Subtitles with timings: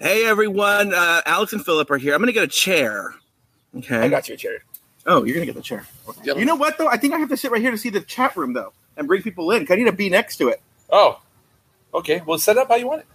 [0.00, 2.14] Hey everyone, uh, Alex and Philip are here.
[2.14, 3.16] I'm gonna get a chair.
[3.76, 3.98] Okay.
[3.98, 4.58] I got you a chair.
[5.04, 5.86] Oh, you're gonna get the chair.
[6.18, 6.38] Gentlemen.
[6.38, 6.86] You know what though?
[6.86, 9.08] I think I have to sit right here to see the chat room though, and
[9.08, 9.66] bring people in.
[9.68, 10.62] I need to be next to it.
[10.88, 11.20] Oh,
[11.92, 12.22] okay.
[12.24, 13.06] Well, set up how you want it.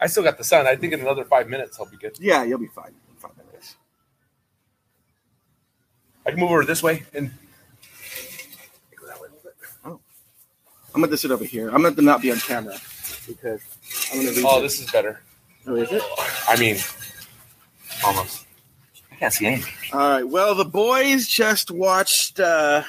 [0.00, 0.66] I still got the sun.
[0.66, 2.16] I think in another five minutes I'll be good.
[2.18, 2.88] Yeah, you'll be fine.
[2.88, 3.76] in Five minutes.
[6.26, 7.30] I can move over this way and
[8.96, 9.54] go that way a little bit.
[9.84, 10.00] Oh,
[10.92, 11.68] I'm gonna sit over here.
[11.68, 12.76] I'm gonna not be on camera
[13.26, 13.62] because
[14.12, 14.36] I'm gonna.
[14.36, 15.20] Read oh, this is better.
[15.66, 16.02] Oh, is it?
[16.48, 16.76] I mean,
[18.04, 18.46] almost.
[19.10, 19.72] I can't see anything.
[19.92, 20.28] All right.
[20.28, 22.82] Well, the boys just watched uh,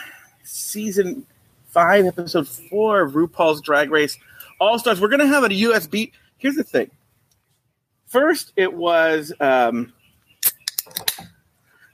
[0.43, 1.25] season
[1.67, 4.17] five, episode four of RuPaul's Drag Race
[4.59, 4.99] All Stars.
[4.99, 6.11] We're gonna have a USB.
[6.37, 6.89] Here's the thing.
[8.07, 9.93] First, it was um,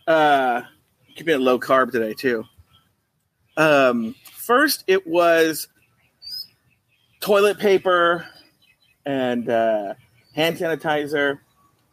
[0.07, 0.61] uh,
[1.15, 2.45] keeping it low carb today too.
[3.57, 5.67] Um, first, it was
[7.21, 8.27] toilet paper
[9.05, 9.93] and uh,
[10.35, 11.39] hand sanitizer.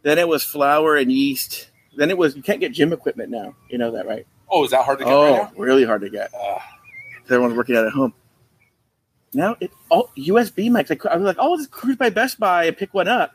[0.03, 1.71] Then it was flour and yeast.
[1.97, 3.55] Then it was you can't get gym equipment now.
[3.69, 4.27] You know that, right?
[4.51, 6.33] Oh, is that hard to get Oh, right really hard to get.
[6.35, 6.59] Uh,
[7.25, 8.15] Everyone's working out at home.
[9.35, 10.91] Now it all USB mics.
[10.91, 13.33] I, I was like, oh, I'll just cruise by Best Buy and pick one up.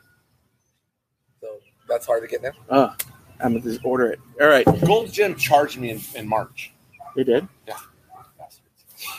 [1.41, 1.47] So
[1.87, 2.51] that's hard to get now.
[2.69, 2.95] Oh,
[3.39, 4.19] I'm gonna just order it.
[4.41, 6.73] All right, Gold Gym charged me in, in March.
[7.15, 7.47] they did.
[7.67, 7.89] Bastards.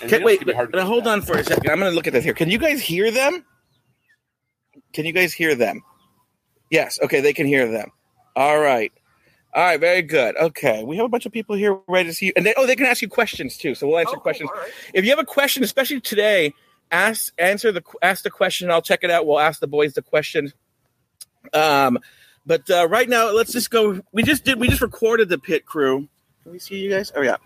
[0.02, 1.36] And Okay, you know it's wait, gonna be hard to now get hold on for
[1.38, 1.70] a second.
[1.70, 2.34] I'm gonna look at this here.
[2.34, 3.44] Can you guys hear them?
[4.92, 5.82] Can you guys hear them?
[6.70, 6.98] Yes.
[7.02, 7.90] Okay, they can hear them.
[8.36, 8.92] All right.
[9.54, 9.78] All right.
[9.80, 10.36] Very good.
[10.36, 12.66] Okay, we have a bunch of people here ready to see you, and they, oh,
[12.66, 13.74] they can ask you questions too.
[13.74, 14.50] So we'll answer Oh, questions.
[14.52, 14.70] all right.
[14.92, 16.52] If you have a question, especially today,
[16.90, 18.70] ask answer the ask the question.
[18.70, 19.26] I'll check it out.
[19.26, 20.52] We'll ask the boys the question.
[21.52, 21.98] Um,
[22.46, 24.00] but uh, right now, let's just go.
[24.12, 24.58] We just did.
[24.58, 26.08] We just recorded the pit crew.
[26.42, 27.12] Can we see you guys?
[27.14, 27.36] Oh yeah,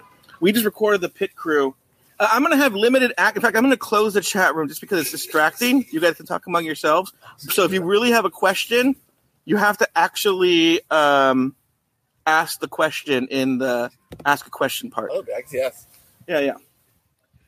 [0.40, 1.74] we just recorded the pit crew.
[2.20, 3.36] Uh, I'm gonna have limited act.
[3.36, 5.86] In fact, I'm gonna close the chat room just because it's distracting.
[5.90, 7.12] You guys can talk among yourselves.
[7.38, 8.96] So if you really have a question,
[9.44, 11.54] you have to actually um,
[12.26, 13.90] ask the question in the
[14.24, 15.10] ask a question part.
[15.12, 15.86] Oh, yes.
[16.26, 16.54] Yeah, yeah.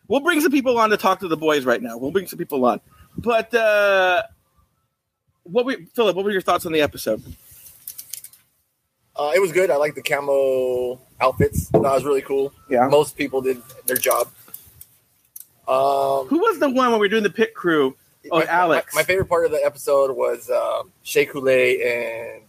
[0.08, 1.98] We'll bring some people on to talk to the boys right now.
[1.98, 2.80] We'll bring some people on.
[3.16, 4.22] But uh
[5.44, 7.22] what we Philip, what were your thoughts on the episode?
[9.14, 9.70] Uh, it was good.
[9.70, 11.68] I like the camo outfits.
[11.68, 12.54] That was really cool.
[12.70, 12.88] Yeah.
[12.88, 14.30] Most people did their job.
[15.70, 17.96] Um, Who was the one when we were doing the pit crew?
[18.30, 18.94] Oh, my, Alex.
[18.94, 22.42] My, my favorite part of the episode was um, Shea Coulee and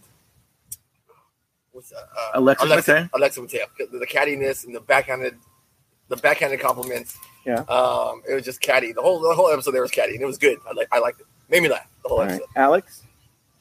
[1.70, 1.98] what's that?
[1.98, 3.08] Uh, Alexis Alexa, Mateo?
[3.14, 3.64] Alexa Mateo.
[3.78, 5.36] The, the cattiness and the backhanded,
[6.08, 7.16] the backhanded compliments.
[7.46, 7.60] Yeah.
[7.60, 8.92] Um, it was just catty.
[8.92, 10.58] The whole the whole episode there was catty, and it was good.
[10.68, 11.26] I like I liked it.
[11.48, 12.34] Made me laugh the whole All right.
[12.34, 12.48] episode.
[12.56, 13.02] Alex?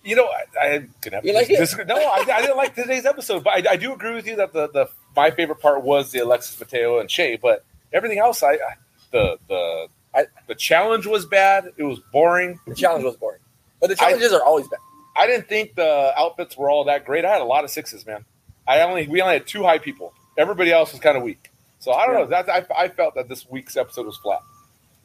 [0.03, 1.87] You know, I, I could have You like it?
[1.87, 4.51] no, I, I didn't like today's episode, but I, I do agree with you that
[4.51, 7.63] the, the my favorite part was the Alexis Mateo and Shea, but
[7.93, 8.75] everything else, I, I
[9.11, 11.71] the the I, the challenge was bad.
[11.77, 12.59] It was boring.
[12.67, 13.39] The challenge was boring,
[13.79, 14.79] but the challenges are always bad.
[15.17, 17.25] I didn't think the outfits were all that great.
[17.25, 18.25] I had a lot of sixes, man.
[18.67, 20.13] I only we only had two high people.
[20.37, 21.49] Everybody else was kind of weak.
[21.79, 22.25] So I don't know.
[22.27, 24.41] That I, I felt that this week's episode was flat.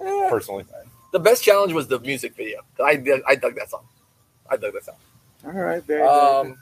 [0.00, 0.65] Eh, Personally,
[1.12, 2.61] the best challenge was the music video.
[2.84, 3.22] I did.
[3.27, 3.84] I dug that song.
[4.50, 4.97] I dug that song.
[5.45, 6.59] All right, very Um,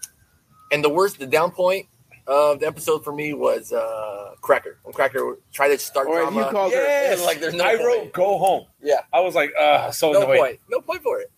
[0.71, 1.87] and the worst, the down point
[2.27, 4.79] of the episode for me was uh, Cracker.
[4.83, 6.45] When Cracker tried to start Or drama.
[6.45, 7.25] you called her yes.
[7.25, 7.87] like, there's no I point.
[7.87, 9.01] wrote "Go Home." Yeah.
[9.13, 10.39] I was like, uh, so no annoyed.
[10.39, 10.61] point.
[10.71, 11.31] No point for it.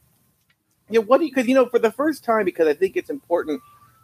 [0.89, 3.11] Yeah, what do you because you know, for the first time, because I think it's
[3.11, 3.61] important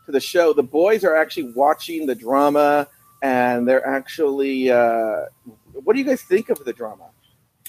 [0.06, 2.88] to the show, the boys are actually watching the drama
[3.22, 5.26] and they're actually uh
[5.74, 7.10] what do you guys think of the drama?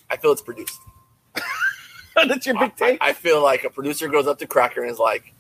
[0.10, 0.80] I feel it's produced.
[2.16, 2.98] That's your big I, take?
[3.02, 5.34] I feel like a producer goes up to Cracker and is like,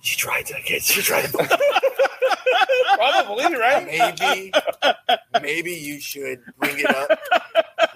[0.00, 0.82] "She tried to get.
[0.82, 1.58] She tried to.
[2.96, 3.86] Probably right.
[3.86, 4.52] maybe,
[5.42, 7.18] maybe you should bring it up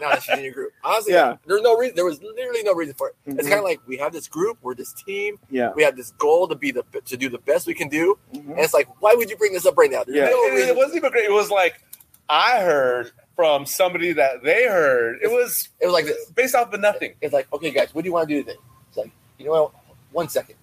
[0.01, 1.37] now that she's in your group." Honestly, Yeah.
[1.47, 1.97] There's no reason.
[1.97, 3.17] There was literally no reason for it.
[3.27, 3.51] It's Mhm.
[3.51, 4.59] kind of like we have this group.
[4.63, 5.39] We're this team.
[5.51, 5.73] yeah.
[5.75, 8.19] We have this goal to be the to do the best we can do.
[8.35, 8.51] Mhm.
[8.51, 10.05] And it's like, why would you bring this up right now?
[10.05, 10.27] There's Yeah.
[10.27, 11.25] no it, it wasn't even great.
[11.25, 11.83] It was like
[12.29, 15.19] I heard from somebody that they heard.
[15.23, 16.31] It was It was like this.
[16.31, 17.15] based off of nothing.
[17.21, 18.59] It's like, okay, guys, what do you want to do today?
[18.89, 19.73] It's like, you know what?
[20.13, 20.55] One second.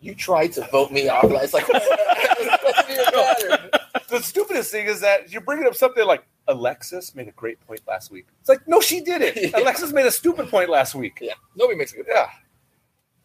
[0.00, 1.22] You tried to vote me off.
[1.24, 3.70] It's like, it doesn't even matter.
[4.12, 7.80] The stupidest thing is that you're bringing up something like Alexis made a great point
[7.88, 8.26] last week.
[8.40, 9.36] It's like no, she didn't.
[9.36, 9.50] Yeah.
[9.60, 11.18] Alexis made a stupid point last week.
[11.20, 12.16] Yeah, nobody makes a good point.
[12.18, 12.30] Yeah.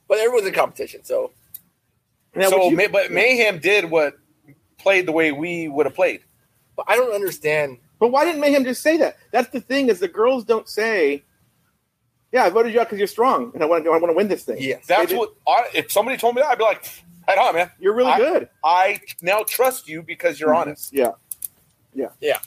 [0.08, 1.32] But everyone's in competition, so
[2.36, 4.14] Now, so, you- May- but Mayhem did what
[4.78, 6.22] played the way we would have played.
[6.76, 7.80] but I don't understand.
[8.00, 9.18] But why didn't Mayhem just say that?
[9.32, 11.24] That's the thing is the girls don't say,
[12.32, 14.16] "Yeah, I voted you out because you're strong and I want to I want to
[14.16, 15.34] win this thing." Yes, That's what.
[15.48, 16.86] I, if somebody told me that, I'd be like,
[17.28, 17.72] "Head on, man.
[17.80, 18.50] You're really I- good.
[18.64, 20.94] I now trust you because you're honest.
[20.94, 21.12] Yeah,
[21.94, 22.10] Yeah.
[22.22, 22.40] Yeah.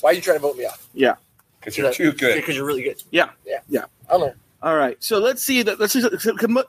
[0.00, 0.86] why are you trying to vote me off?
[0.92, 1.14] yeah.
[1.60, 3.02] Because you're too good." Because you're really good.
[3.10, 3.30] Yeah.
[3.46, 3.60] yeah.
[3.68, 3.84] Yeah.
[4.08, 4.34] I don't know.
[4.62, 5.78] All right, so let's see that.
[5.78, 6.00] Let's see.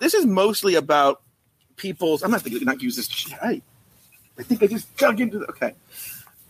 [0.01, 1.21] This is mostly about
[1.77, 2.23] people's.
[2.23, 3.33] I'm not going to not use this.
[3.41, 3.61] I,
[4.37, 5.39] I think I just dug into.
[5.39, 5.73] The, okay,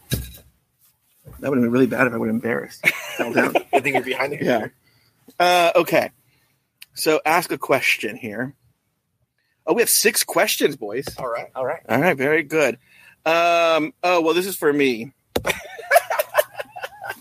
[0.10, 2.88] that would have been really bad if I would have embarrassed.
[3.18, 3.54] Fell down.
[3.74, 4.68] I think you're behind the Yeah.
[5.40, 6.10] Uh, okay.
[6.96, 8.56] So ask a question here.
[9.68, 11.06] Oh, we have six questions, boys.
[11.18, 11.48] All right.
[11.56, 11.82] All right.
[11.90, 12.78] All right, very good.
[13.26, 15.12] Um, oh well, this is for me.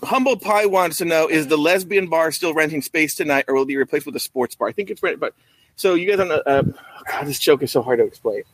[0.03, 3.63] Humble Pie wants to know: Is the lesbian bar still renting space tonight, or will
[3.63, 4.67] it be replaced with a sports bar?
[4.67, 5.33] I think it's rent, but
[5.75, 6.47] so you guys on the.
[6.47, 8.43] Uh, oh God, this joke is so hard to explain.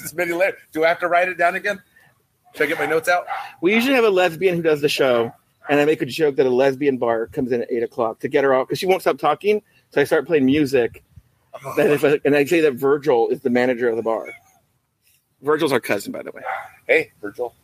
[0.00, 0.54] This many layers.
[0.70, 1.82] Do I have to write it down again?
[2.54, 3.26] Should I get my notes out?
[3.60, 5.32] We usually have a lesbian who does the show,
[5.68, 8.28] and I make a joke that a lesbian bar comes in at eight o'clock to
[8.28, 9.60] get her off because she won't stop talking.
[9.90, 11.02] So I start playing music,
[11.76, 14.26] that if I, and I say that Virgil is the manager of the bar.
[15.42, 16.42] Virgil's our cousin, by the way.
[16.86, 17.54] Hey, Virgil.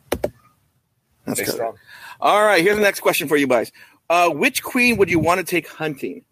[1.24, 1.54] That's Stay good.
[1.54, 1.76] strong.
[2.20, 3.72] All right, here's the next question for you guys.
[4.10, 6.24] Uh, which queen would you want to take hunting?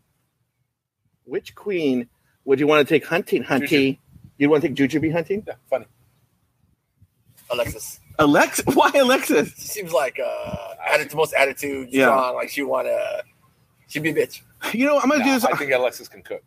[1.25, 2.09] Which queen
[2.45, 3.43] would you want to take hunting?
[3.43, 3.99] Hunty?
[4.39, 5.43] You'd want to take Jujubee hunting?
[5.47, 5.87] Yeah, funny.
[7.51, 8.01] Alexis.
[8.19, 8.63] Alex?
[8.75, 9.53] Why Alexis?
[9.57, 12.07] She seems like uh, atti- the most attitude, Yeah.
[12.07, 12.35] strong.
[12.35, 13.25] Like she want to.
[13.89, 14.41] She'd be a bitch.
[14.73, 15.45] You know, I'm gonna do this.
[15.45, 16.45] I think Alexis can cook.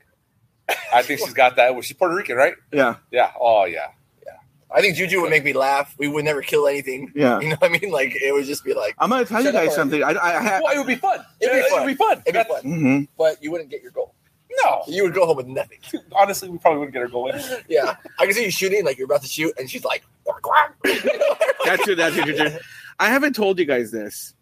[0.94, 1.74] I think she's got that.
[1.74, 2.56] Well, she's Puerto Rican, right?
[2.72, 3.32] yeah, Yeah.
[3.40, 3.88] Oh, yeah.
[4.26, 4.32] Yeah.
[4.74, 5.94] I think Juju would make me laugh.
[5.98, 7.12] We would never kill anything.
[7.16, 7.40] yeah.
[7.40, 7.92] You know what I mean?
[7.92, 10.04] Like it would just be like, I'm gonna tell you guys something.
[10.04, 10.64] I, I, I have.
[10.64, 11.20] Well, it would be fun.
[11.40, 11.82] It'd be fun.
[11.82, 12.12] It would be fun.
[12.14, 13.08] it'd be That- fun, Mhm.
[13.18, 14.14] but you wouldn't get your goal.
[14.64, 14.84] No.
[14.88, 15.80] You would go home with nothing.
[16.14, 17.40] Honestly, we probably wouldn't get her goal in.
[17.68, 20.42] Yeah, I can see you shooting like you're about to shoot, and she's like, "Quack,
[20.42, 20.74] quack."
[21.66, 21.98] That's it.
[21.98, 22.62] That's it.
[22.98, 24.34] I haven't told you guys this.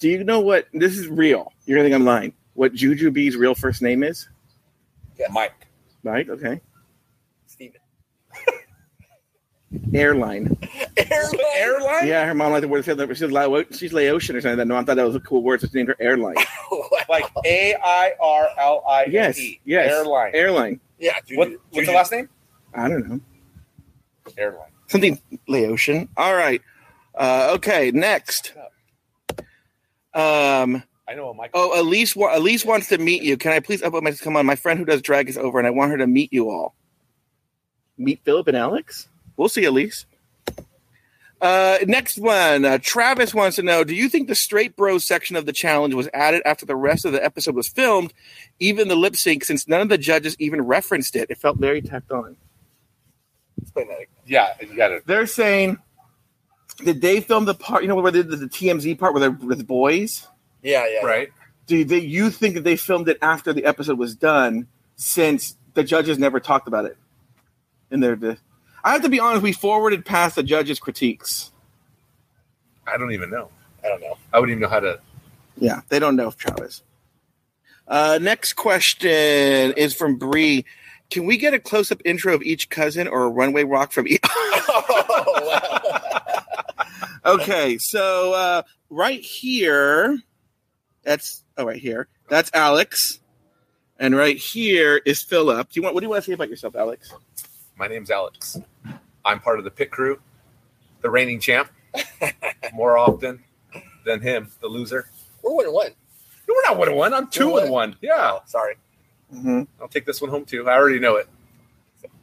[0.00, 0.66] Do you know what?
[0.74, 1.52] This is real.
[1.66, 2.32] You're gonna think I'm lying.
[2.54, 4.28] What Jujubee's real first name is?
[5.18, 5.52] Yeah, Mike.
[6.02, 6.28] Right.
[6.28, 6.60] Okay.
[7.46, 7.80] Steven.
[9.94, 10.56] Airline.
[10.96, 11.40] Airline.
[11.56, 12.06] Airline?
[12.06, 12.84] Yeah, her mom liked the word.
[12.84, 14.50] Said that she's Lao- she's Laotian or something.
[14.50, 14.66] Like that.
[14.66, 15.60] No, I thought that was a cool word.
[15.60, 16.36] So she named her Airline.
[17.08, 19.12] Like A I R L I N E.
[19.12, 19.40] Yes.
[19.64, 19.90] Yes.
[19.90, 20.30] Airline.
[20.32, 20.80] Airline.
[21.00, 22.28] yeah, Juju, What, what's the last name?
[22.72, 23.20] I don't know.
[24.38, 24.70] Airline.
[24.86, 26.08] Something Laotian.
[26.16, 26.62] All right.
[27.16, 27.90] Uh, okay.
[27.90, 28.52] Next.
[30.14, 30.84] Um.
[31.10, 31.50] I know a Mike.
[31.54, 32.14] Oh, Elise.
[32.14, 33.36] wa- Elise wants to meet you.
[33.36, 34.12] Can I please upload my?
[34.12, 36.32] Come on, my friend who does drag is over, and I want her to meet
[36.32, 36.74] you all.
[37.98, 39.08] Meet Philip and Alex.
[39.36, 40.06] We'll see, Elise.
[41.40, 42.64] Uh, next one.
[42.64, 45.94] Uh, Travis wants to know: Do you think the straight bros section of the challenge
[45.94, 48.12] was added after the rest of the episode was filmed,
[48.60, 51.28] even the lip sync, since none of the judges even referenced it?
[51.28, 52.36] It felt very tacked on.
[53.60, 53.98] Explain that.
[54.26, 55.06] Yeah, you got it.
[55.06, 55.78] They're saying,
[56.84, 57.82] did they film the part?
[57.82, 60.28] You know, where they did the TMZ part where they're with boys?
[60.62, 61.06] Yeah, yeah.
[61.06, 61.30] Right?
[61.70, 64.66] do they, you think that they filmed it after the episode was done
[64.96, 66.96] since the judges never talked about it
[67.92, 68.36] in their the,
[68.82, 71.52] i have to be honest we forwarded past the judges critiques
[72.86, 73.50] I don't even know.
[73.84, 74.18] I don't know.
[74.32, 75.00] I wouldn't even know how to.
[75.56, 76.82] yeah they don't know if travis
[77.86, 80.64] uh, next question is from Bree.
[81.10, 84.20] Can we get a close-up intro of each cousin or a runway walk from each?
[84.24, 85.34] oh,
[86.06, 87.00] wow.
[87.34, 90.20] okay, so uh, right here,
[91.02, 93.20] that's oh, right here, that's Alex,
[93.98, 95.70] and right here is Philip.
[95.70, 95.94] Do you want?
[95.94, 97.12] What do you want to say about yourself, Alex?
[97.76, 98.58] My name's Alex.
[99.24, 100.20] I'm part of the pit crew,
[101.02, 101.70] the reigning champ,
[102.74, 103.42] more often
[104.04, 105.08] than him, the loser.
[105.42, 105.90] We're one and one.
[106.48, 107.14] No, we're not one and one.
[107.14, 107.90] I'm 2 You're and what?
[107.90, 107.96] one.
[108.00, 108.74] Yeah, Oh, sorry.
[109.32, 109.62] Mm-hmm.
[109.80, 110.68] I'll take this one home too.
[110.68, 111.28] I already know it.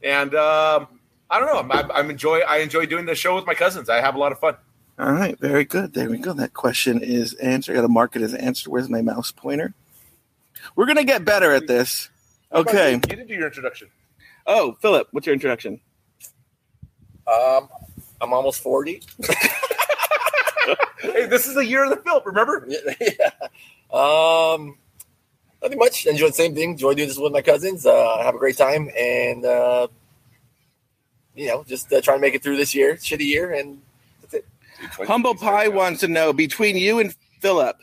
[0.03, 0.87] And um,
[1.29, 1.59] I don't know.
[1.59, 2.39] I'm, I'm, I'm enjoy.
[2.39, 3.89] I enjoy doing the show with my cousins.
[3.89, 4.55] I have a lot of fun.
[4.99, 5.93] All right, very good.
[5.93, 6.33] There we go.
[6.33, 7.73] That question is answered.
[7.73, 8.71] I got to mark it as answered.
[8.71, 9.73] Where's my mouse pointer?
[10.75, 12.09] We're gonna get better at this.
[12.51, 12.91] Okay.
[12.91, 13.89] You, you didn't do your introduction.
[14.47, 15.79] Oh, Philip, what's your introduction?
[17.27, 17.69] Um,
[18.19, 19.01] I'm almost forty.
[21.01, 22.21] Hey, this is the year of the film.
[22.25, 22.67] Remember?
[22.99, 23.29] yeah.
[23.91, 24.77] Um,
[25.61, 26.05] nothing much.
[26.07, 26.71] Enjoy the same thing.
[26.71, 27.85] Enjoy doing this with my cousins.
[27.85, 29.87] Uh, have a great time, and uh,
[31.35, 33.79] you know, just uh, trying to make it through this year, shitty year, and that's
[33.79, 33.96] it.
[35.05, 37.77] Humble Pie wants to know between you and Philip,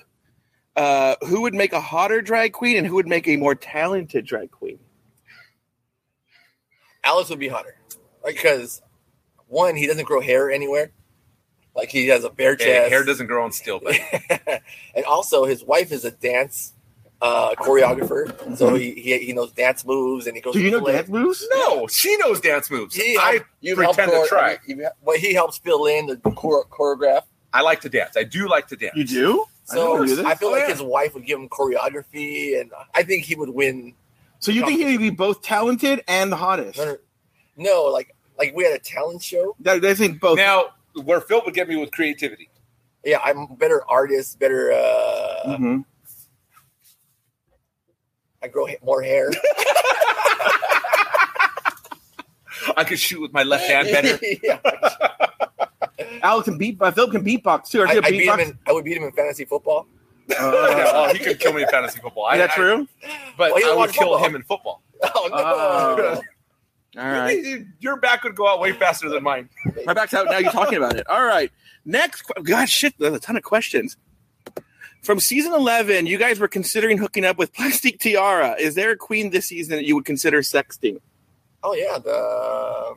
[0.76, 4.26] uh, who would make a hotter drag queen and who would make a more talented
[4.26, 4.78] drag queen?
[7.04, 7.76] Alice would be hotter,
[8.22, 8.80] like because
[9.46, 10.90] one, he doesn't grow hair anywhere.
[11.76, 12.90] Like he has a bare Hey, chest.
[12.90, 13.96] hair doesn't grow on steel, but
[14.94, 16.72] and also his wife is a dance
[17.22, 20.54] uh, choreographer, so he, he he knows dance moves and he goes.
[20.54, 20.60] Mm-hmm.
[20.60, 20.92] Do you know play.
[20.92, 21.46] dance moves?
[21.54, 22.94] no, she knows dance moves.
[22.94, 24.58] He, I you pretend to try.
[25.02, 27.22] well, he helps fill in the chore- choreograph.
[27.52, 28.16] I like to dance.
[28.16, 28.96] I do like to dance.
[28.96, 29.44] You do?
[29.70, 30.26] I So never knew.
[30.26, 30.68] I feel Oh, like yeah.
[30.74, 33.94] his wife would give him choreography, and I think he would win.
[34.40, 36.78] So you think he'd be both talented and the hottest?
[36.78, 36.96] No, no,
[37.56, 39.54] no, like like we had a talent show.
[39.60, 40.36] They, they think both.
[40.36, 40.70] Now,
[41.04, 42.50] where Phil would get me with creativity.
[43.04, 44.72] Yeah, I'm a better artist, better.
[44.72, 45.84] Uh, Mhm.
[48.44, 49.30] I grow ha- more hair.
[52.76, 54.18] I could shoot with my left hand better.
[54.42, 54.58] yeah.
[56.22, 56.76] Alex can beat.
[56.80, 57.80] Uh, Philip can beatbox too.
[57.80, 58.42] Or I, is he beat him beatbox?
[58.50, 59.86] in, I would beat him in fantasy football.
[60.30, 62.26] Uh, oh, he could kill me in fantasy football.
[62.28, 62.86] is I, that I- true?
[63.38, 64.26] but Well, I would kill football.
[64.28, 64.82] him in football.
[65.02, 65.36] Oh no!
[65.36, 66.20] Oh.
[66.96, 67.64] All right.
[67.80, 69.48] Your back would go out way faster than mine.
[69.86, 70.38] My back's out now.
[70.38, 71.06] You're talking about it.
[71.08, 71.50] All right.
[71.84, 72.22] Next.
[72.42, 72.94] God, shit.
[72.98, 73.96] There's a ton of questions.
[75.04, 78.56] From season 11, you guys were considering hooking up with Plastique Tiara.
[78.58, 80.98] Is there a queen this season that you would consider sexting?
[81.62, 82.94] Oh yeah, the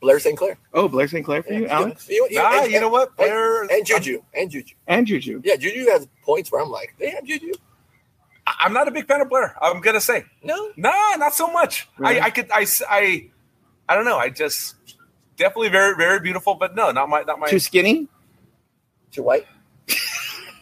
[0.00, 0.36] Blair St.
[0.38, 0.56] Clair.
[0.72, 1.24] Oh, Blair St.
[1.24, 2.08] Clair for you, Alex?
[2.08, 3.16] You, you, Nah, and, you know what?
[3.16, 4.74] Blair, and Juju, and Juju.
[4.86, 5.42] And Juju.
[5.44, 7.52] Yeah, Juju has points where I'm like, damn, Juju.
[8.46, 9.56] I- I'm not a big fan of Blair.
[9.60, 11.88] I'm gonna say, No, nah, not so much.
[11.98, 12.20] Really?
[12.20, 13.28] I, I could, I, s- I,
[13.88, 14.18] I don't know.
[14.18, 14.76] I just
[15.36, 17.48] definitely very, very beautiful, but no, not my, not my.
[17.48, 18.06] Too skinny?
[19.10, 19.46] too white.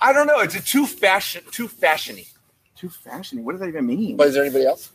[0.01, 0.41] I don't know.
[0.41, 2.29] It's a too fashion, too fashiony.
[2.77, 3.43] Too fashiony.
[3.43, 4.17] What does that even mean?
[4.17, 4.91] But is there anybody else?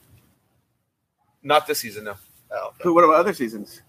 [1.42, 2.16] Not this season, no.
[2.52, 2.78] Oh, okay.
[2.84, 3.82] Who- what about other seasons?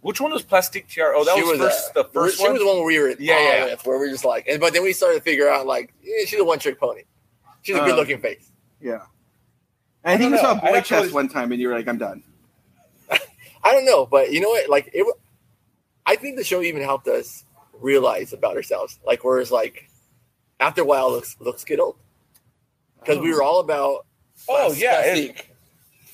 [0.00, 1.14] Which one was Plastique Tiara?
[1.16, 2.52] Oh, that She was, first, uh, the first she one.
[2.52, 3.76] was the one where we were at Yeah, yeah, yeah.
[3.84, 6.24] where we are just like, and but then we started to figure out like, yeah,
[6.26, 7.02] she's a one trick pony.
[7.62, 7.86] She's a Oh.
[7.86, 8.50] good looking face.
[8.80, 9.02] Yeah.
[10.04, 10.60] I think don't you saw know.
[10.60, 12.22] Boy Chest actually- one time and you were like, I'm done.
[13.10, 14.68] I don't know, but you know what?
[14.68, 15.06] Like it,
[16.04, 17.44] I think the show even helped us
[17.80, 18.98] realize about ourselves.
[19.06, 19.88] Like whereas like
[20.60, 21.96] after a while, looks looks get old
[23.00, 24.06] because we were all about.
[24.48, 25.28] oh yeah.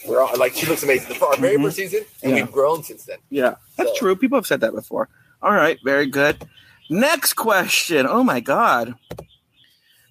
[0.09, 1.65] We're all like she looks amazing for our very Mhm.
[1.65, 2.37] first season, and Yeah.
[2.45, 3.19] we've grown since then.
[3.29, 4.17] Yeah, that's So- true.
[4.17, 5.09] People have said that before.
[5.43, 6.49] All right, very good.
[6.89, 8.07] Next question.
[8.07, 8.95] Oh my god.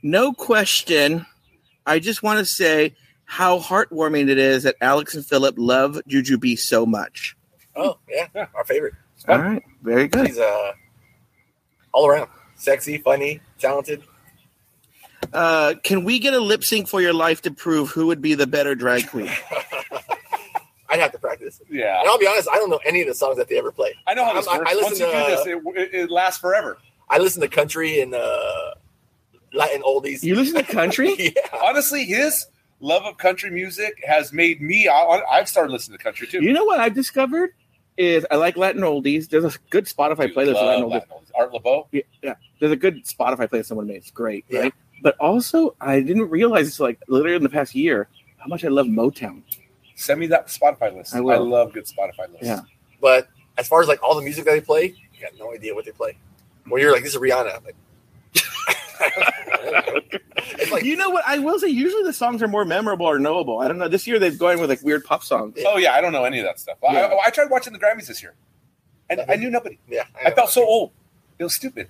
[0.04, 1.26] No question.
[1.86, 2.96] I just want to say
[3.26, 7.36] how heartwarming it is that Alex and Philip love Jujubee so much.
[7.76, 8.48] Oh yeah, Yeah.
[8.54, 8.94] our favorite.
[9.28, 10.28] All right, very good.
[10.28, 10.74] She's uh
[11.92, 14.04] all around sexy, funny, talented.
[15.34, 18.34] Uh, can we get a lip sync for your life to prove who would be
[18.36, 19.30] the better drag queen?
[20.92, 21.62] I'd have to practice.
[21.70, 22.00] yeah.
[22.00, 23.94] And I'll be honest, I don't know any of the songs that they ever play.
[24.08, 24.74] I know how this I- I works.
[24.74, 26.78] listen Once you to, do uh, this, it, it, it lasts forever.
[27.10, 28.72] I listen to country and uh
[29.54, 30.24] Latin oldies.
[30.24, 31.16] You listen to country?
[31.20, 31.42] yeah.
[31.64, 32.46] Honestly, his
[32.80, 34.88] love of country music has made me.
[34.88, 36.44] I, I've started listening to country too.
[36.44, 37.54] You know what I've discovered
[37.98, 39.28] is I like Latin oldies.
[39.30, 40.92] There's a good Spotify Dude, playlist of Latin oldies.
[40.92, 41.32] Latin oldies.
[41.36, 41.88] Art Laboe.
[41.92, 42.36] Yeah, yeah.
[42.60, 43.98] There's a good Spotify playlist someone made.
[43.98, 44.60] It's great, Yeah.
[44.62, 44.74] right?
[45.02, 48.70] But also, I didn't realize it's like literally in the past year how much I
[48.70, 49.44] love Motown.
[49.96, 51.14] Send me that Spotify list.
[51.14, 52.48] I I, love good Spotify lists.
[52.48, 52.62] Yeah.
[53.02, 53.28] But
[53.58, 55.86] as far as like all the music that they play, you got no idea what
[55.86, 56.18] they play.
[56.68, 57.58] When you're like, this is Rihanna.
[57.58, 57.76] I'm like,
[60.60, 61.24] it's like you know what?
[61.28, 63.60] I will say, usually the songs are more memorable or knowable.
[63.60, 63.88] I don't know.
[63.88, 65.58] This year they've going with like weird pop songs.
[65.66, 66.78] Oh yeah, I don't know any of that stuff.
[66.84, 66.90] Yeah.
[66.90, 68.36] I, I tried watching the Grammys this year,
[69.10, 69.80] and I knew nobody.
[69.90, 70.04] yeah.
[70.24, 70.92] I felt so old.
[71.38, 71.90] It was stupid.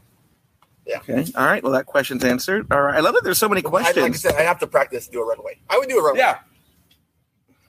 [0.87, 1.25] Okay.
[1.35, 1.61] All right.
[1.63, 2.67] Well, that question's answered.
[2.71, 2.95] All right.
[2.95, 4.21] I love that there's so many I, like I questions.
[4.21, 5.59] said, I have to practice to do a runway.
[5.69, 6.19] I would do a runway.
[6.19, 6.39] Yeah,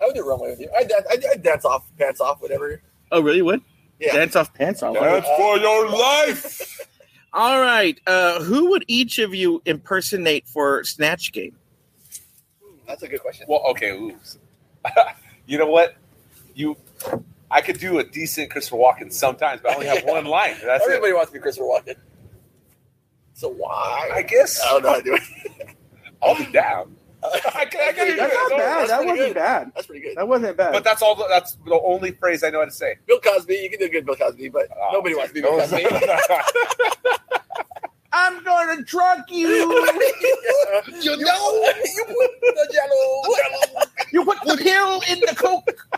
[0.01, 0.71] I would do a runway with you.
[0.77, 2.81] I dance, I dance off, pants off, whatever.
[3.13, 3.43] oh, really?
[3.43, 3.61] What?
[3.99, 4.15] Yeah.
[4.15, 4.95] Dance off pants off.
[4.95, 6.87] that's for your life.
[7.35, 8.01] All right.
[8.07, 11.57] Uh, who would each of you impersonate for Snatch Game?
[12.89, 13.47] That's a good question.
[13.49, 14.17] Well, okay, ooh.
[15.47, 15.95] you know what?
[16.55, 16.77] You,
[17.51, 20.57] I could do a decent Christopher Walken sometimes, but I only have one line.
[20.65, 21.15] That's Everybody it.
[21.15, 21.97] wants to be Christopher Walken.
[23.41, 24.11] So why?
[24.13, 25.23] I guess I don't know how to do it.
[26.23, 26.95] I'll be down.
[27.25, 28.61] I can, I can That's not bad.
[28.61, 29.35] that's That wasn't good.
[29.35, 29.73] bad.
[29.75, 30.17] That's pretty good.
[30.19, 30.73] That wasn't bad.
[30.75, 31.15] But that's all.
[31.15, 32.97] the- That's the only phrase I know how to say.
[33.07, 35.41] Bill Cosby, you can do a good Bill Cosby, but Oh, nobody wants to be
[35.41, 35.59] Bill.
[35.59, 35.87] Cosby.
[38.13, 39.49] I'm going to drug you.
[39.49, 43.23] you know, you put the jello.
[44.13, 45.89] you put the pill in the coke.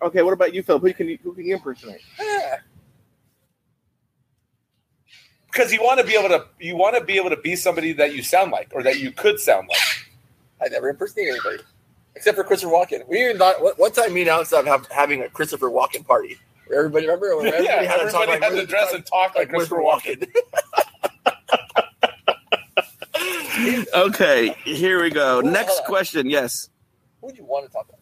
[0.00, 0.22] Okay.
[0.22, 0.78] What about you, Phil?
[0.78, 2.00] Who can you, who can you impersonate?
[5.52, 7.92] Because you want to be able to you want to be able to be somebody
[7.92, 9.78] that you sound like or that you could sound like.
[10.60, 11.62] I never impersonated anybody
[12.14, 13.06] except for Christopher Walken.
[13.08, 13.62] We were not.
[13.62, 16.38] One one time, me and Alex have, have having a Christopher Walken party.
[16.66, 17.26] Where everybody remember?
[17.36, 19.48] Where everybody yeah, had to talk everybody like had to dress and talk like, like
[19.50, 20.20] Christopher Christopher Walken.
[20.20, 20.28] Walken.
[23.94, 24.54] Okay.
[24.64, 25.34] Here we go.
[25.34, 26.28] Hold Next question.
[26.28, 26.68] Yes.
[27.20, 28.00] Who would you want to talk about?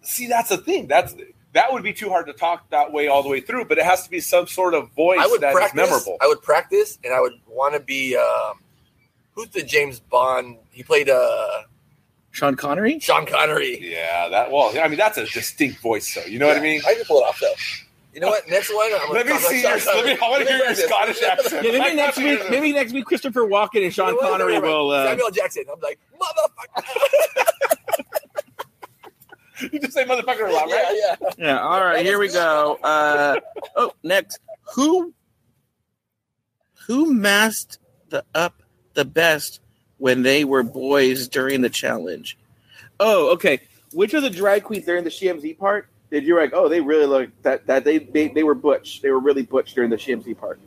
[0.00, 0.86] See, that's the thing.
[0.86, 1.14] That's
[1.58, 3.64] that would be too hard to talk that way all the way through.
[3.66, 5.76] But it has to be some sort of voice I would that is practice.
[5.76, 6.16] memorable.
[6.20, 8.16] I would practice, and I would want to be.
[8.16, 8.60] Um,
[9.34, 10.56] who's the James Bond?
[10.70, 11.62] He played uh,
[12.30, 12.98] Sean Connery.
[13.00, 13.78] Sean Connery.
[13.80, 14.50] yeah, that.
[14.52, 16.24] Well, I mean, that's a distinct voice, though.
[16.24, 16.80] You know what I mean?
[16.86, 17.52] I can pull it off though.
[18.14, 18.48] You know what?
[18.48, 18.90] Next one.
[19.00, 19.94] I'm Let me talk like see Sean your.
[19.96, 20.26] Let me.
[20.26, 20.74] I want to hear your.
[20.74, 21.66] Scottish accent.
[21.66, 22.40] Yeah, maybe next week.
[22.50, 24.28] Maybe next week, Christopher Walken and Sean You know?
[24.30, 24.68] Connery Right, right.
[24.68, 24.90] will.
[24.90, 25.64] Uh, Samuel Jackson.
[25.72, 27.44] I'm like motherfucker.
[29.72, 31.16] You just say motherfucker a lot, yeah, right?
[31.20, 31.30] yeah.
[31.38, 31.60] yeah.
[31.60, 32.04] All right.
[32.04, 32.78] Here we go.
[32.82, 33.40] Uh,
[33.76, 34.38] oh, next.
[34.74, 35.12] Who?
[36.86, 38.62] Who masked the up
[38.94, 39.60] the best
[39.98, 42.38] when they were boys during the challenge?
[43.00, 43.60] Oh, okay.
[43.92, 46.52] Which of the drag queens during the CMZ part did you like?
[46.54, 49.02] Oh, they really look that that they they, they were butch.
[49.02, 50.58] They were really butch during the CMZ part.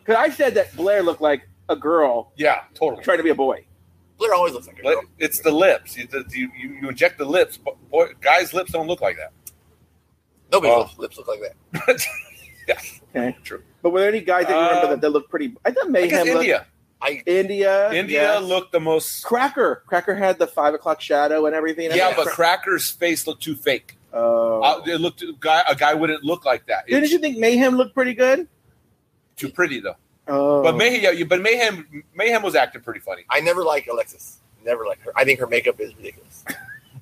[0.00, 3.02] Because I said that Blair looked like a girl Yeah, totally.
[3.04, 3.64] trying to be a boy.
[4.20, 5.02] Blair always looks like a girl.
[5.18, 5.96] it's the lips.
[5.96, 7.56] You, you, you you inject the lips.
[7.56, 9.32] But boy, guys' lips don't look like that.
[10.52, 10.80] Nobody's Oh.
[10.80, 11.40] lips, lips look like
[11.72, 12.06] that.
[12.68, 12.78] Yeah.
[13.16, 13.62] Okay, True.
[13.82, 15.56] but were there any guys that you remember Um, that, that looked pretty?
[15.64, 16.66] I thought I Mayhem guess looked India.
[17.02, 17.90] I India.
[17.92, 18.42] India yes.
[18.44, 19.24] looked the most.
[19.24, 19.82] Cracker.
[19.86, 21.90] Cracker had the five o'clock shadow and everything.
[21.92, 23.96] Yeah, but Cracker's face looked too fake.
[24.12, 24.60] Oh.
[24.62, 26.86] Uh, it looked guy a guy wouldn't look like that.
[26.86, 28.46] didn't It's you think Mayhem looked pretty good?
[29.36, 29.96] too pretty though.
[30.30, 33.24] Oh, But Mayhem, yeah, but Mayhem, Mayhem was acting pretty funny.
[33.28, 34.38] I never like Alexis.
[34.64, 35.12] Never like her.
[35.16, 36.44] I think her makeup is ridiculous.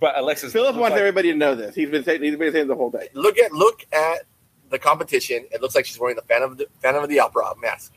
[0.00, 1.74] But Alexis, Philip wants like- everybody to know this.
[1.74, 3.08] He's been saying he's been saying the whole day.
[3.14, 4.22] Look at look at
[4.70, 5.46] the competition.
[5.50, 7.94] It looks like she's wearing the Phantom of the, Phantom of the Opera mask.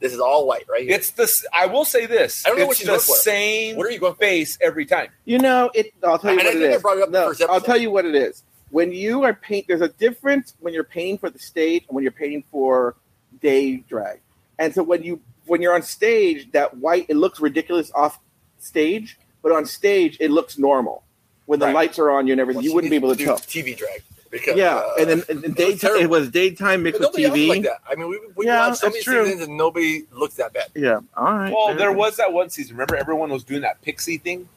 [0.00, 0.82] This is all white, right?
[0.82, 0.94] Here.
[0.94, 1.44] It's this.
[1.52, 2.44] I will say this.
[2.46, 3.16] I don't know what it's she's the going for.
[3.16, 4.20] same What are you going for?
[4.20, 5.08] face every time.
[5.24, 5.92] You know, it.
[6.04, 6.82] I'll tell you And what I it think I is.
[6.82, 8.44] brought it up in the no, first I'll tell you what it is.
[8.70, 12.02] When you are paint, there's a difference when you're painting for the stage and when
[12.02, 12.94] you're painting for
[13.40, 14.20] day drag.
[14.58, 18.18] And so when you when you're on stage, that white it looks ridiculous off
[18.58, 21.04] stage, but on stage it looks normal.
[21.46, 21.74] When the Right.
[21.74, 23.38] lights are on you and everything, Well, you wouldn't be able to do tell.
[23.38, 26.00] TV drag because Yeah, uh, and then and, and it was daytime, terrible.
[26.02, 27.48] it was daytime mixed with TV.
[27.48, 27.80] like that.
[27.90, 29.24] I mean, we we Yeah, watched so many true.
[29.24, 30.68] seasons and nobody looks that bad.
[30.74, 31.52] Yeah, all right.
[31.54, 32.76] Well, there was that one season.
[32.76, 34.48] Remember, everyone was doing that pixie thing.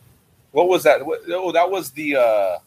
[0.51, 1.05] What was that?
[1.05, 2.57] What, oh, that was the uh,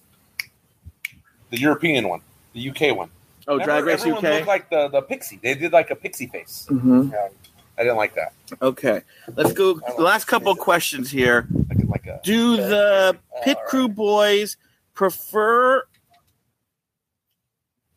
[1.50, 2.20] the European one,
[2.54, 3.10] the UK one.
[3.48, 4.32] Oh Remember, Drag Race everyone UK.
[4.34, 5.38] looked like the the pixie.
[5.42, 6.66] They did like a pixie face.
[6.70, 7.12] Mhm.
[7.12, 7.30] Um,
[7.76, 8.32] I didn't like that.
[8.62, 9.02] Okay,
[9.34, 9.74] let's go.
[9.74, 11.46] The last couple of questions here.
[11.68, 14.56] Like like a Do the pit crew boys
[14.94, 15.82] prefer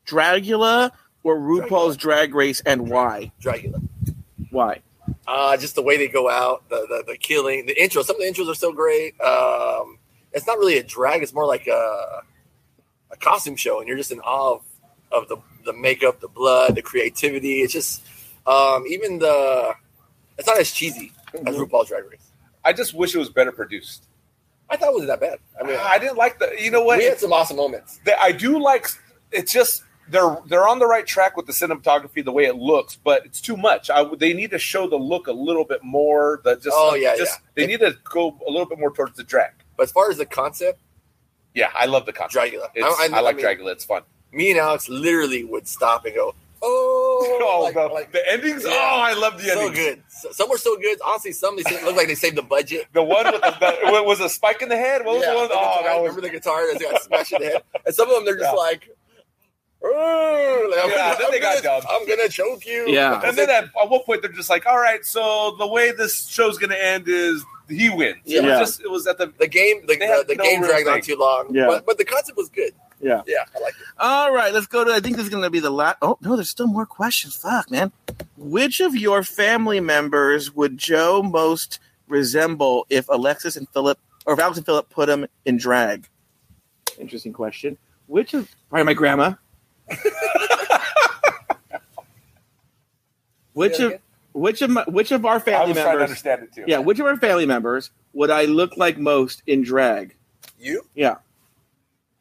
[0.06, 0.92] Dragula
[1.24, 3.32] or RuPaul's Drag Race, and why?
[3.42, 3.82] Dragula.
[4.50, 4.82] Why?
[5.28, 8.02] Uh, just the way they go out, the, the the killing, the intro.
[8.02, 9.20] Some of the intros are so great.
[9.22, 10.00] Um,
[10.32, 12.22] it's not really a drag; it's more like a
[13.12, 14.62] a costume show, and you're just in awe of,
[15.12, 17.62] of the the makeup, the blood, the creativity.
[17.62, 18.04] It's just
[18.46, 19.74] um, even the
[20.38, 22.32] it's not as cheesy as RuPaul's Drag Race.
[22.64, 24.06] I just wish it was better produced.
[24.70, 25.40] I thought it wasn't that bad.
[25.60, 26.52] I mean, I didn't like the.
[26.60, 26.98] You know what?
[26.98, 28.00] we had some awesome moments.
[28.04, 28.88] They- I do like.
[29.32, 32.96] It's just they're they're on the right track with the cinematography, the way it looks,
[32.96, 33.90] but it's too much.
[33.90, 36.42] I, they need to show the look a little bit more.
[36.44, 37.48] The just Oh, yeah, just, yeah.
[37.56, 39.52] They need to go a little bit more towards the drag.
[39.78, 40.80] But as far as the concept,
[41.54, 42.54] Yeah, I love the concept.
[42.54, 42.68] Dragula.
[42.76, 43.72] I- I, I like mean- Dragula.
[43.74, 44.04] It's fun.
[44.38, 48.64] Me and Alex literally would stop and go, "Oh, Oh, like- the, like, the endings!
[48.64, 48.72] Yeah.
[48.74, 49.56] Oh, I love the endings.
[49.56, 49.86] so endings.
[49.86, 50.04] good.
[50.10, 51.00] So, some were so good.
[51.06, 52.86] Honestly, some they sa- look like they saved the budget.
[52.94, 55.04] The one with the, the was a spike in the head.
[55.06, 55.48] What was Yeah, the one?
[55.50, 57.64] the Oh, guitar, that was remember the guitar that got smashed in the head?
[57.86, 58.60] And some of them they're just Yeah.
[58.60, 58.90] like,
[59.84, 61.90] "Oh, like, I'm, Yeah, gonna, then I'm, they got gonna, dumb.
[61.90, 62.86] I'm gonna choke you.
[62.88, 63.22] Yeah.
[63.24, 66.28] And then at, at one point they're just like, "All right, so the way this
[66.28, 68.60] show's gonna end is he wins." Yeah, It Yeah.
[68.60, 71.02] was just it was at the the game, the, the, the no game dragged on
[71.02, 71.54] too long.
[71.54, 71.68] Yeah.
[71.68, 72.74] but, but the concept was good.
[73.00, 73.22] Yeah.
[73.28, 73.86] Yeah, I like it.
[74.00, 74.92] All right, let's go to.
[74.92, 75.98] I think this is going to be the last.
[76.02, 77.36] Oh no, there's still more questions.
[77.36, 77.92] Fuck, man.
[78.38, 84.40] Which of your family members would Joe most resemble if Alexis and Philip, or if
[84.40, 86.08] Alex and Philip put him in drag?
[87.00, 87.78] Interesting question.
[88.08, 89.34] Which of probably my grandma?
[93.54, 94.00] which Say of again?
[94.34, 96.02] which of my, which of our I family was trying to members?
[96.10, 96.64] understand it too.
[96.68, 100.16] Yeah, which of our family members would I look like most in drag?
[100.60, 100.84] You?
[100.96, 101.16] Yeah,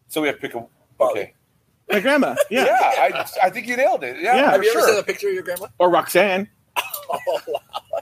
[0.09, 0.65] So we have to pick a
[0.99, 1.21] Bobby.
[1.21, 1.35] okay.
[1.91, 2.35] my grandma.
[2.51, 4.17] Yeah, Yeah, I, I think you nailed it.
[4.21, 4.51] Yeah, Yeah.
[4.53, 5.67] Have you ever seen a picture of your grandma?
[5.79, 6.49] or Roxanne.
[6.77, 8.01] Oh, wow.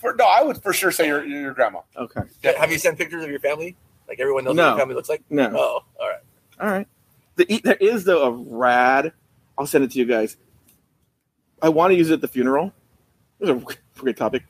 [0.00, 1.80] For, no, I would for sure say your your grandma.
[1.96, 2.20] Okay,
[2.56, 3.76] Have you sent pictures of your family?
[4.06, 4.62] Like everyone knows No.
[4.64, 5.22] what your family looks like?
[5.28, 5.50] no.
[5.54, 6.20] Oh, all right.
[6.60, 6.86] All right.
[7.36, 9.12] The, there is though a rad.
[9.56, 10.36] I'll send it to you guys.
[11.60, 12.72] I want to use it at the funeral.
[13.40, 14.44] It's a great topic.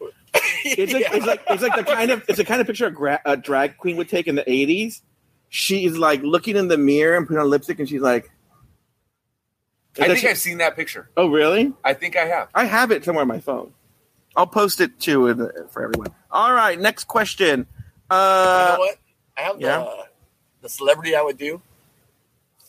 [0.65, 2.91] It's like it's like it's like the kind of it's the kind of picture a,
[2.91, 5.01] gra- a drag queen would take in the '80s.
[5.51, 8.31] She's like looking in the mirror and putting on lipstick, and she's like,
[9.99, 11.09] I think she- I've seen that picture.
[11.17, 11.73] "Oh, really?
[11.85, 12.49] I think I have.
[12.55, 13.73] I have it somewhere on my phone.
[14.37, 17.67] I'll post it too in the, for everyone." All right, next question.
[18.11, 18.99] Uh, you Uh, know what?
[19.37, 19.79] I have yeah.
[19.79, 20.05] the
[20.63, 21.61] the celebrity I would do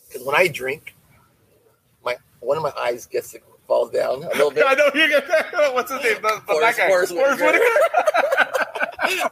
[0.08, 0.96] because when I drink,
[2.04, 4.64] my one of my eyes gets to falls down a little bit.
[4.66, 5.74] I know you're gonna.
[5.74, 6.16] What's his name?
[6.16, 6.88] The, the Forest- that guy.
[6.88, 7.64] Forest Forest Whitaker.
[7.64, 8.28] Whitaker.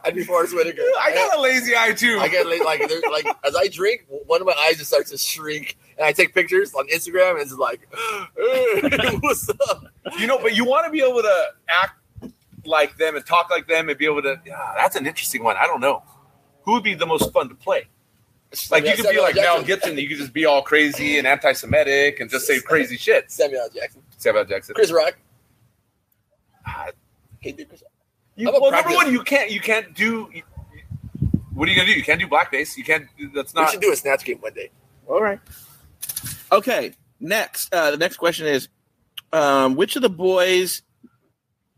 [0.08, 0.82] I'd be Forest Whitaker.
[0.98, 2.18] I got a lazy eye too.
[2.18, 5.18] I get like like, like as I drink, one of my eyes just starts to
[5.18, 7.86] shrink, and I take pictures on Instagram, and it's like,
[9.22, 9.84] "What's up?"
[10.18, 11.44] You know, but you want to be able to
[11.82, 12.00] act
[12.64, 14.40] like them and talk like them and be able to.
[14.46, 15.56] Yeah, that's an interesting one.
[15.56, 16.02] I don't know.
[16.62, 17.88] Who would be the most fun to play?
[18.70, 19.66] Like you could be Samuel like Mel Jackson.
[19.66, 19.98] Gibson.
[19.98, 23.30] You could just be all crazy and anti-Semitic and just say crazy shit.
[23.30, 24.74] Samuel Jackson, Samuel Jackson.
[24.74, 25.18] Chris Rock.
[26.66, 26.86] Ah,
[27.42, 27.92] Can you Chris Rock?
[28.38, 30.30] You, I'm a well, number one, you can't you can't do
[31.54, 31.94] What are you gonna do?
[31.94, 32.76] You can't do blackface.
[32.76, 33.06] You can't.
[33.34, 33.66] That's not.
[33.66, 34.70] We should do a snatch game one day.
[35.08, 35.40] All right.
[36.52, 36.92] Okay.
[37.20, 38.68] Next, uh, the next question is,
[39.32, 40.82] um, which of the boys,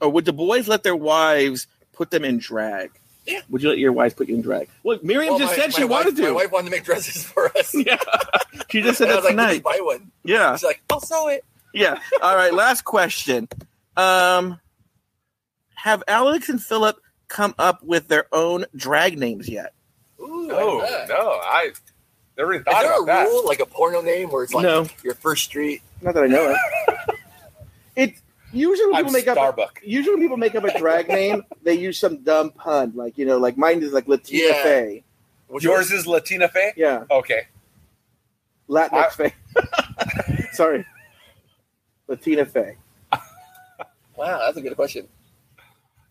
[0.01, 2.91] or would the boys let their wives put them in drag?
[3.27, 3.41] Yeah.
[3.49, 4.69] Would you let your wives put you in drag?
[4.83, 6.35] Well, Miriam Well, just my- said she my wife- wanted My to.
[6.35, 7.75] wife wanted to make dresses for us.
[7.87, 7.97] Yeah.
[8.71, 9.53] She just said And I that was like, "We'll tonight.
[9.55, 10.11] just buy one.
[10.25, 10.57] Yeah.
[10.57, 11.45] She's like, I'll sew it.
[11.75, 11.99] Yeah.
[12.23, 12.53] All right.
[12.53, 13.49] Last question.
[13.97, 14.61] Um,
[15.83, 19.73] have Alex and Philip come up with their own drag names yet?
[20.21, 21.39] Ooh, no, oh, like no.
[21.43, 21.71] I
[22.37, 23.25] never even Is there about a that.
[23.29, 24.87] rule, like a porno name, where it's like No.
[25.03, 25.83] your first street?
[26.03, 26.57] Not that I know of.
[27.97, 28.15] It
[28.53, 29.81] usually when I'm people make up Starbuck.
[29.85, 33.27] usually when people make up a drag name, they use some dumb pun, like you
[33.27, 34.63] know, like mine is like Latina Yeah.
[34.63, 35.03] Faye.
[35.49, 36.73] What's Yours is Latina Faye.
[36.77, 37.49] Yeah, Okay.
[38.69, 39.35] Latinx I- Faye.
[40.53, 40.87] Sorry,
[42.07, 42.77] Latina Faye.
[44.17, 45.09] Wow, that's a good question.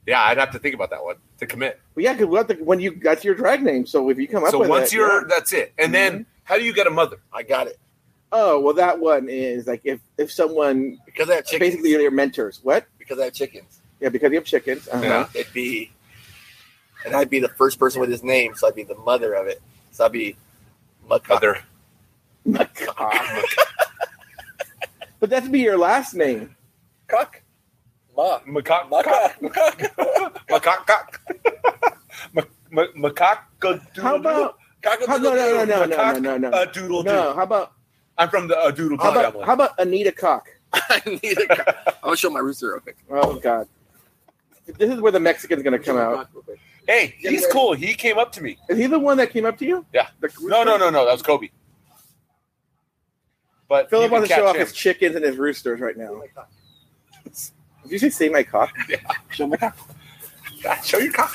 [0.09, 1.79] Yeah, I'd have to think about that one to commit.
[1.95, 4.59] Well, yeah, because when you that's your drag name, so if you come up So
[4.59, 5.27] with once it, you're, yeah.
[5.29, 5.73] that's it.
[5.77, 7.17] And then how do you get a mother?
[7.31, 7.79] I got it
[8.31, 11.71] oh well, that one is like if if someone because I have chickens.
[11.71, 12.59] basically your mentors.
[12.63, 12.85] What?
[13.09, 13.81] because I have chickens.
[13.99, 14.87] Yeah, because you have chickens.
[14.87, 15.03] Uh-huh.
[15.03, 15.27] Yeah.
[15.33, 15.91] It'd be,
[17.05, 19.47] and I'd be the first person with his name, so I'd be the mother of
[19.47, 19.61] it.
[19.91, 20.35] So I'd be
[21.09, 21.29] Mudcock.
[21.29, 21.59] Mother.
[22.45, 23.43] My God.
[25.19, 26.55] but that'd be your last name.
[27.07, 27.41] cock.
[28.19, 28.39] Ma.
[28.61, 28.89] Macaque.
[28.89, 29.39] Macaque.
[30.49, 30.49] Macaque.
[30.49, 31.19] Macaque.
[32.95, 34.01] Macaque.
[34.01, 36.51] How about how, no, no, no, no, no, no, no, no.
[36.61, 37.73] A doodle No, how about
[38.17, 40.49] I'm from the uh, doodle how about how about Anita Cock?
[40.73, 41.75] I need a cock.
[41.87, 42.97] I'm gonna show my rooster real quick.
[43.09, 43.67] Oh God,
[44.77, 46.29] this is where the Mexican's gonna come out.
[46.87, 47.73] Hey, he's cool.
[47.73, 48.57] He came up to me.
[48.67, 49.85] Is he the one that came up to you?
[49.93, 50.07] Yeah.
[50.19, 51.05] The- No, no, no, no.
[51.05, 51.49] That was Kobe.
[53.67, 54.61] But Philip wants to show catch off him.
[54.61, 56.21] his chickens and his roosters right now.
[57.89, 58.75] Did you say "say my cock"?
[59.31, 59.75] Show my cock.
[60.83, 61.31] Show your cock.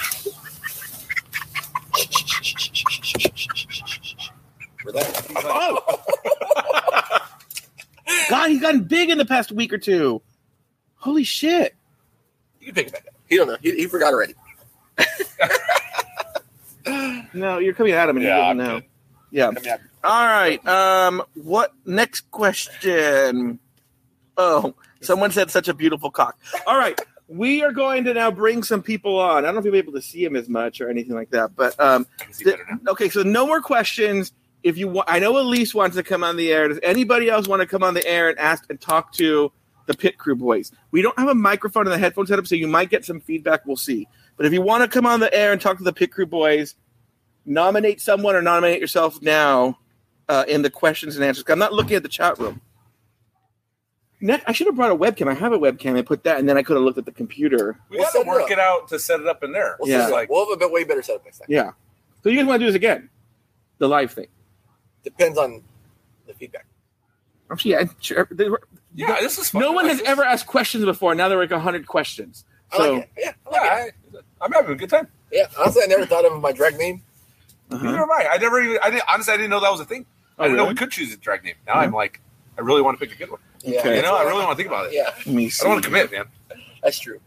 [4.83, 5.27] For that.
[5.37, 6.01] Oh,
[8.31, 10.21] God, he's gotten big in the past week or two.
[10.97, 11.75] Holy shit!
[12.61, 13.15] You can pick it back up.
[13.29, 13.57] He don't know.
[13.63, 14.35] He, he forgot already.
[17.33, 18.81] No, you're coming at him and Yeah, he I'm doesn't know.
[18.81, 19.65] good.
[19.65, 19.77] Yeah.
[20.05, 20.65] All right.
[20.69, 21.21] Um.
[21.35, 23.59] What next question?
[24.37, 26.39] Oh, someone said such a beautiful cock.
[26.67, 26.99] All right.
[27.29, 29.39] We are going to now bring some people on.
[29.39, 31.31] I don't know if you'll be able to see him as much or anything like
[31.31, 32.93] that, but um, I can see better now.
[32.93, 33.09] okay.
[33.09, 34.33] So no more questions.
[34.63, 36.69] If you want, I know Elise wants to come on the air.
[36.69, 39.53] Does anybody else want to come on the air and ask and talk to
[39.87, 40.73] the pit crew boys?
[40.91, 43.67] We don't have a microphone in the headphone setup, so you might get some feedback.
[43.67, 44.07] We'll see.
[44.37, 46.27] But if you want to come on the air and talk to the pit crew
[46.27, 46.75] boys,
[47.45, 49.79] nominate someone or nominate yourself now
[50.29, 51.45] uh, in the questions and answers.
[51.49, 52.61] I'm not looking at the chat room.
[54.25, 55.29] Next, I should have brought a webcam.
[55.31, 55.99] I have a webcam.
[55.99, 57.79] I put that, and then I could have looked at the computer.
[57.91, 59.77] We We'll got to set it work it out to set it up in there.
[59.79, 60.09] We'll, Yeah.
[60.09, 60.15] yeah.
[60.15, 61.47] Like, we'll have a bit way better setup next time.
[61.51, 61.73] Yeah.
[62.23, 63.11] So you guys want to do this again?
[63.79, 64.29] The live thing.
[65.03, 65.63] Depends on
[66.27, 66.65] the feedback.
[67.53, 68.27] Actually, yeah, sure.
[68.31, 68.63] They were-
[68.95, 69.61] yeah, this is fun.
[69.61, 70.09] no one has this.
[70.09, 71.15] ever asked questions before.
[71.15, 72.47] Now there are like hundred questions.
[72.73, 73.11] I So like it.
[73.19, 73.95] Yeah, I Yeah, like it.
[74.41, 75.09] I, I'm having a good time.
[75.31, 77.03] Yeah, honestly, I never thought of my drag name.
[77.71, 77.85] uh-huh.
[77.85, 78.29] Neither am I.
[78.33, 78.79] I never even.
[78.83, 80.07] I didn't, honestly, I didn't know that was a thing.
[80.39, 81.57] Oh, I didn't know we could choose a drag name.
[81.67, 81.79] Now Mhm.
[81.83, 82.21] I'm like,
[82.57, 83.41] I really want to pick a good one.
[83.65, 83.97] Yeah, Okay.
[83.97, 84.93] You know, I really want to think about it.
[84.95, 86.27] Yeah, Let me I don't want to commit, man.
[86.83, 87.19] that's true.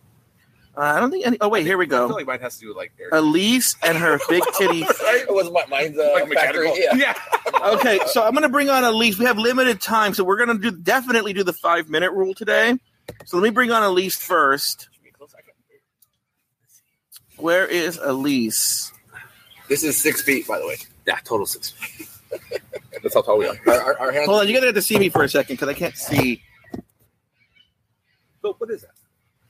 [0.75, 1.37] Uh, I don't think any.
[1.41, 2.13] Oh wait, here we I feel go.
[2.13, 3.09] like mine has to do with like air.
[3.11, 4.81] Elise and her big titty.
[4.87, 6.67] It was my mine's uh, like factory.
[6.69, 6.97] mechanical.
[6.99, 7.13] Yeah.
[7.77, 9.17] Okay, so I'm gonna bring on Elise.
[9.17, 12.77] We have limited time, so we're gonna do definitely do the five minute rule today.
[13.25, 14.89] So let me bring on Elise first.
[17.37, 18.91] Where is Elise?
[19.69, 20.77] This is six feet, by the way.
[21.07, 21.73] yeah, total six.
[23.01, 23.55] That's how tall we are.
[23.67, 24.25] Our, our, our hands.
[24.27, 26.41] Hold on, you gotta have to see me for a second because I can't see.
[28.41, 28.91] So what is that?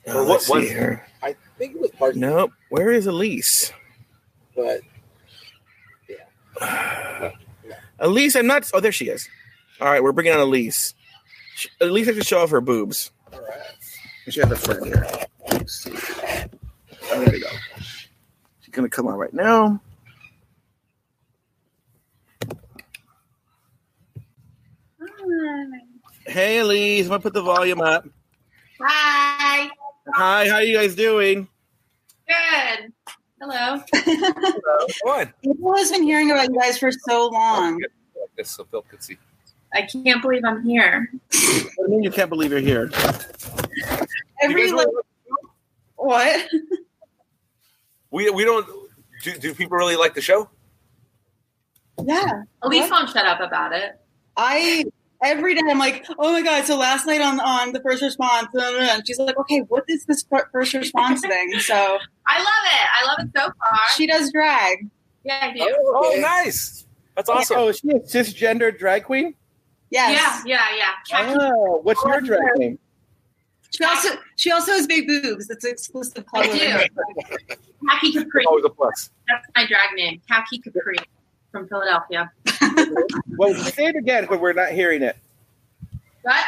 [0.08, 1.06] Oh, Or what let's see was- here.
[1.22, 2.52] I think it was part, Nope.
[2.70, 3.72] Where is Elise?
[4.56, 4.82] but
[6.10, 7.32] Yeah.
[8.00, 8.70] Elise, I'm not.
[8.74, 9.28] Oh, there she is.
[9.82, 10.94] All right, we're bringing on Elise.
[11.56, 13.12] She- Elise has to show off her boobs.
[13.34, 13.50] all right.
[14.30, 15.06] She has a friend here.
[15.52, 15.92] Let's see.
[17.12, 17.48] Oh, there we go.
[18.62, 19.82] She's gonna come on right now.
[26.26, 27.06] Hey, Elise.
[27.06, 28.06] I'm gonna put the volume up.
[28.82, 29.70] Hi.
[30.14, 31.48] Hi, how are you guys doing?
[32.28, 32.94] Good.
[33.42, 33.82] Hello.
[35.04, 35.34] One.
[35.44, 37.80] People has been hearing about you guys for so long.
[37.80, 37.92] Like
[38.36, 39.18] this, so Phil could see.
[39.74, 41.10] I can't believe I'm here.
[41.12, 42.90] What do you mean you can't believe you're here?
[44.42, 44.88] Every You like,
[45.96, 46.50] what?
[48.12, 48.66] we we don't.
[49.24, 50.50] Do, do people really like the show?
[52.04, 52.92] Yeah, Elise What?
[52.92, 54.00] won't shut up about it.
[54.36, 54.86] I
[55.24, 56.66] every day I'm like, oh my god.
[56.66, 59.60] So last night on on the first response, blah, blah, blah, and she's like, okay,
[59.68, 61.60] what is this first response thing?
[61.60, 61.74] So
[62.28, 62.88] I love it.
[62.96, 63.80] I love it so far.
[63.96, 64.88] she does drag.
[65.24, 65.60] Yeah, I do.
[65.62, 66.22] Oh, Oh, okay.
[66.22, 66.86] nice.
[67.16, 67.58] That's awesome.
[67.58, 69.34] Oh, is she a cisgender drag queen?
[69.90, 70.44] Yes.
[70.46, 71.36] Yeah, yeah, yeah.
[71.40, 72.78] Oh, what's your drag name?
[73.76, 75.50] She also she also has big boobs.
[75.50, 77.06] It's exclusive I do.
[77.90, 78.46] Khaki Capri.
[78.46, 79.10] Always a plus.
[79.28, 80.22] That's my drag name.
[80.30, 80.96] Khaki Capri
[81.52, 82.32] from Philadelphia.
[83.38, 85.16] Well, say it again, but we're not hearing it.
[86.24, 86.44] What?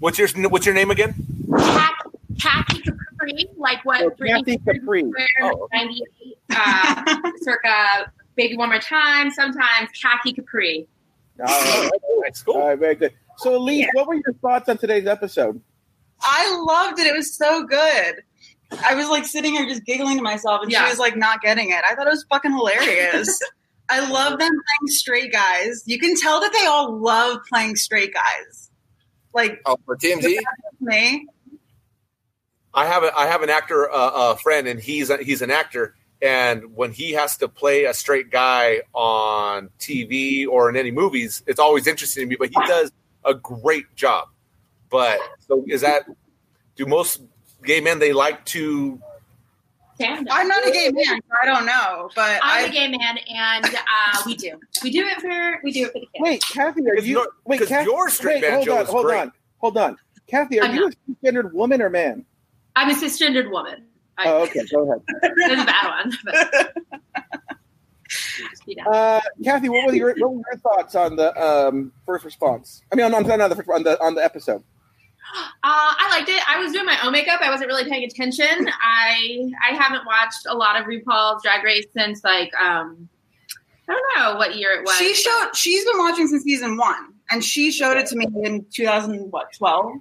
[0.00, 1.14] What's your What's your name again?
[1.50, 1.92] Khaki,
[2.40, 5.04] khaki Capri, like what Oh, Britney Kathy Capri.
[5.42, 5.68] Oh.
[5.72, 10.86] 98, uh, circa Baby One More Time, sometimes Khaki Capri.
[11.40, 11.90] All right.
[12.24, 12.42] Nice.
[12.42, 12.54] Cool.
[12.54, 13.12] All right, very good.
[13.38, 15.60] So, Elise, what were your thoughts on today's episode?
[16.22, 17.06] I loved it.
[17.06, 18.22] It was so good.
[18.84, 20.84] I was like sitting here just giggling to myself, and Yeah.
[20.84, 21.82] she was like not getting it.
[21.88, 23.38] I thought it was fucking hilarious.
[23.88, 25.82] I love them playing straight guys.
[25.86, 28.70] You can tell that they all love playing straight guys.
[29.32, 30.38] Like Oh, for TMZ,
[30.80, 31.26] me,
[32.74, 35.50] I have a I have an actor uh, uh, friend, and he's a, he's an
[35.50, 35.94] actor.
[36.22, 41.42] And when he has to play a straight guy on TV or in any movies,
[41.46, 42.36] it's always interesting to me.
[42.38, 42.90] But he does
[43.24, 44.28] a great job.
[44.90, 46.04] But so is that?
[46.76, 47.20] Do most
[47.62, 49.00] gay men they like to?
[49.96, 52.88] Stand I'm not a gay man, so I don't know, but I'm a I gay
[52.88, 54.52] man, and uh, we do.
[54.82, 56.10] We do it for we do it for the kids.
[56.20, 57.02] Wait, Kathy, are you?
[57.12, 59.20] your- Wait, because Kathy, your straight wait, hold on, hold great.
[59.20, 59.96] on, hold on.
[60.26, 60.90] Kathy, are I'm you a
[61.30, 62.26] cisgendered woman or man?
[62.74, 63.86] I'm a cisgendered woman.
[64.18, 65.02] I, Oh, okay, go ahead.
[65.22, 66.12] That's a bad one.
[66.24, 66.74] But
[68.08, 68.62] just.
[68.86, 72.82] Uh, Kathy, what were your what were your thoughts on the um, first response?
[72.92, 74.62] I mean, on, on, on the first, on the on the episode.
[75.34, 76.40] Uh, I liked it.
[76.48, 77.40] I was doing my own makeup.
[77.42, 78.68] I wasn't really paying attention.
[78.82, 83.08] I I haven't watched a lot of RuPaul's Drag Race since like um
[83.88, 84.96] I don't know what year it was.
[84.96, 88.66] she showed she's been watching since season one, and she showed it to me in
[88.72, 89.92] 2000 what 12.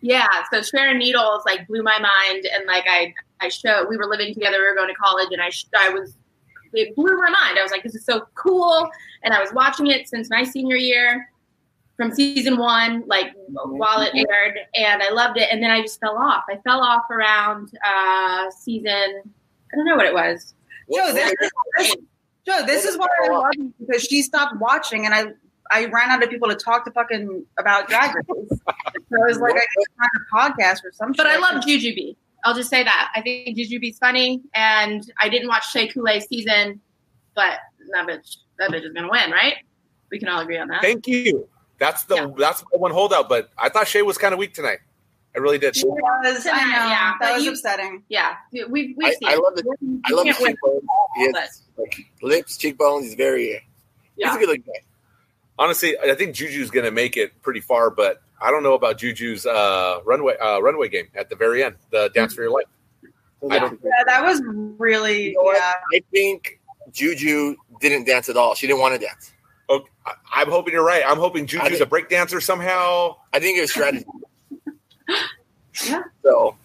[0.00, 4.06] Yeah, so Sharon Needles like blew my mind, and like I I showed we were
[4.06, 6.14] living together, we were going to college, and I I was
[6.74, 7.58] it blew my mind.
[7.58, 8.88] I was like, this is so cool,
[9.22, 11.28] and I was watching it since my senior year,
[11.96, 16.00] from season one, like while it aired, and I loved it, and then I just
[16.00, 16.44] fell off.
[16.48, 19.22] I fell off around uh season
[19.74, 20.54] I don't know what it was.
[20.92, 21.34] Joe, this,
[21.78, 21.96] this,
[22.46, 25.26] Joe, this is why I love you because she stopped watching, and I
[25.72, 28.26] I ran out of people to talk to fucking about Drag Race.
[28.50, 31.16] so I was like, I need to find a podcast or something.
[31.16, 32.16] But I love Jujubee.
[32.44, 33.10] I'll just say that.
[33.16, 36.80] I think Jujubee's funny, and I didn't watch Shea Coulee's season,
[37.34, 37.58] but
[37.92, 39.54] that bitch, that bitch is gonna win, right?
[40.10, 40.82] We can all agree on that.
[40.82, 41.48] Thank you.
[41.78, 42.28] That's the Yeah.
[42.38, 43.28] that's the one holdout.
[43.28, 44.78] But I thought Shea was kind of weak tonight.
[45.36, 45.76] I really did.
[45.76, 48.04] It was, I know, Yeah, that but was you- upsetting.
[48.08, 49.32] Yeah, we've we've I.
[49.32, 49.64] I love it.
[49.80, 50.82] You I love his cheekbones.
[51.16, 53.06] He like lips, cheekbones.
[53.06, 53.60] He's very.
[54.16, 54.28] Yeah.
[54.28, 54.80] He's a good looking guy.
[55.58, 58.98] Honestly, I think Juju's going to make it pretty far, but I don't know about
[58.98, 62.66] Juju's uh, runway uh, runway game at the very end, the dance for your life.
[63.50, 64.40] I don't- Yeah, that was
[64.78, 65.74] really You know yeah.
[65.94, 66.60] I think
[66.92, 68.54] Juju didn't dance at all.
[68.54, 69.32] She didn't want to dance.
[69.70, 71.02] Okay, I- I'm hoping you're right.
[71.06, 73.16] I'm hoping Juju's think- a break dancer somehow.
[73.32, 74.04] I think it was strategy.
[75.86, 76.02] Yeah.
[76.22, 76.56] So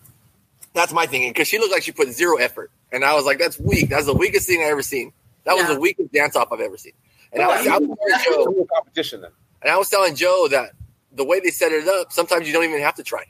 [0.74, 3.40] that's my thinking because she looked like she put zero effort, and I was like,
[3.40, 3.90] "That's weak.
[3.90, 5.12] That's the weakest thing I ever seen.
[5.46, 6.94] That was the weakest dance off I've ever seen."
[7.34, 9.32] And I was, I was telling Joe, competition then.
[9.64, 10.74] and I was telling Joe that
[11.12, 13.24] the way they set it up, sometimes you don't even have to try.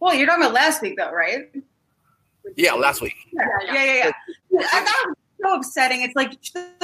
[0.00, 1.50] Well, you're talking about last week though, right?
[2.56, 3.14] Yeah, last week.
[3.32, 4.10] Yeah, Yeah, yeah,
[4.50, 4.60] yeah.
[4.60, 6.02] I thought it was so upsetting.
[6.02, 6.32] It's like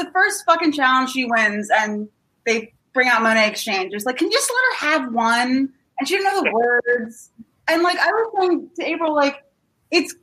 [0.02, 2.08] the first fucking challenge she wins, and
[2.46, 3.92] they bring out Monet X Change.
[3.92, 5.72] It's like, can you just let her have one?
[5.98, 7.30] And she didn't know the words.
[7.68, 9.42] And like I was saying to April, like
[9.90, 10.14] it's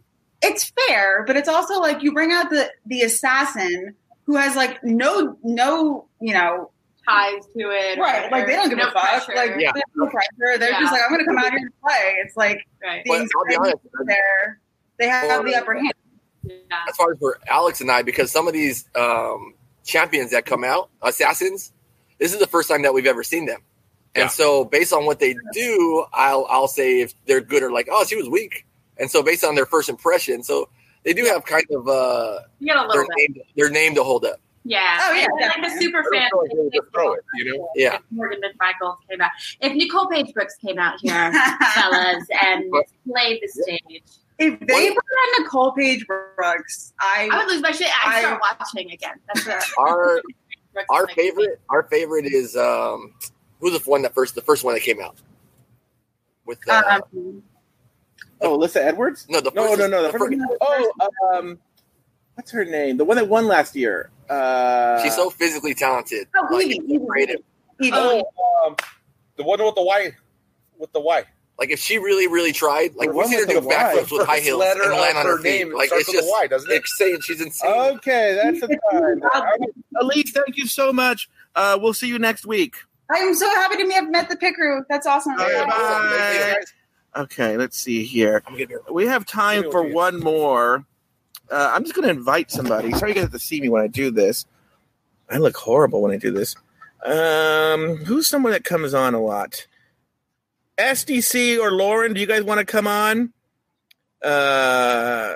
[0.41, 4.83] it's fair, but it's also like you bring out the the assassin who has like
[4.83, 6.71] no no you know
[7.07, 9.33] ties to it, right like they don't give no a fuck pressure.
[9.35, 9.71] like Yeah.
[9.73, 10.57] there's no pressure.
[10.59, 10.79] They're Yeah.
[10.79, 12.15] just like I'm gonna come out here and play.
[12.25, 13.03] It's like right.
[13.05, 14.59] the But I'll be honest, there
[14.97, 15.93] they have the upper hand.
[16.43, 16.55] Yeah.
[16.87, 19.54] as far as for Alex and I, because some of these um,
[19.85, 21.71] champions that come out, assassins,
[22.19, 23.61] this is the first time that we've ever seen them.
[24.15, 24.27] And Yeah.
[24.29, 28.03] so, based on what they do, I'll I'll say if they're good or like, oh,
[28.05, 28.65] she was weak.
[28.97, 30.69] And so, based on their first impression, so
[31.03, 34.39] they do have kind of uh, You a their name their name to hold up.
[34.67, 34.97] Yeah.
[35.01, 36.29] Oh, yeah, And, like the super I fans.
[36.31, 37.69] don't feel like they just throw it, you know?
[37.75, 37.95] Yeah.
[37.97, 39.29] If Morgan McMichael came out.
[39.61, 41.11] If Nicole Paige Brooks came out here,
[41.75, 42.73] fellas, and
[43.07, 44.03] played the stage,
[44.37, 47.87] If they brought in Nicole Paige Brooks, I I would lose my shit.
[48.05, 49.15] I'd I- start watching again.
[49.33, 50.21] That's a, Our
[50.89, 53.13] our is like- favorite our favorite is um,
[53.59, 55.15] who's the one that first the first one that came out
[56.45, 57.43] with uh, um,
[58.41, 59.25] Oh, Alyssa Edwards?
[59.29, 60.03] no the No, first, no, no.
[60.03, 60.91] The the first, first- oh,
[61.33, 61.59] um,
[62.35, 62.97] what's her name?
[62.97, 64.09] The one that won last year.
[64.29, 67.07] Uh, she's so physically talented, Oh, like, Yvie, Yvie.
[67.07, 67.39] creative.
[67.81, 67.91] Yvie.
[67.93, 68.23] Oh,
[68.67, 68.75] um,
[69.37, 70.13] the one with the white,
[70.77, 71.23] with the Y.
[71.57, 74.39] Like if she really, really tried, like we one see her do backflips with high
[74.41, 75.65] heels and land on her her feet.
[75.67, 76.75] name Like it's just, Y, doesn't it?
[76.75, 77.71] it's saying she's insane.
[77.97, 79.21] Okay, that's the time.
[80.01, 81.29] Elise, thank you so much.
[81.55, 82.75] Uh, we'll see you next week.
[83.09, 84.83] I'm so happy to have met the pit crew.
[84.89, 85.33] That's awesome.
[85.33, 86.61] All right, Awesome.
[87.15, 87.21] bye.
[87.23, 88.43] Okay, let's see here.
[88.45, 90.85] I'm gonna get We have time for one more.
[91.49, 92.91] Uh, I'm just going to invite somebody.
[92.93, 94.45] Sorry, you guys have to see me when I do this.
[95.29, 96.55] I look horrible when I do this.
[97.05, 99.67] Um, who's someone that comes on a lot?
[100.77, 103.31] SDC or Lauren, do you guys want to come on?
[104.21, 105.35] Uh,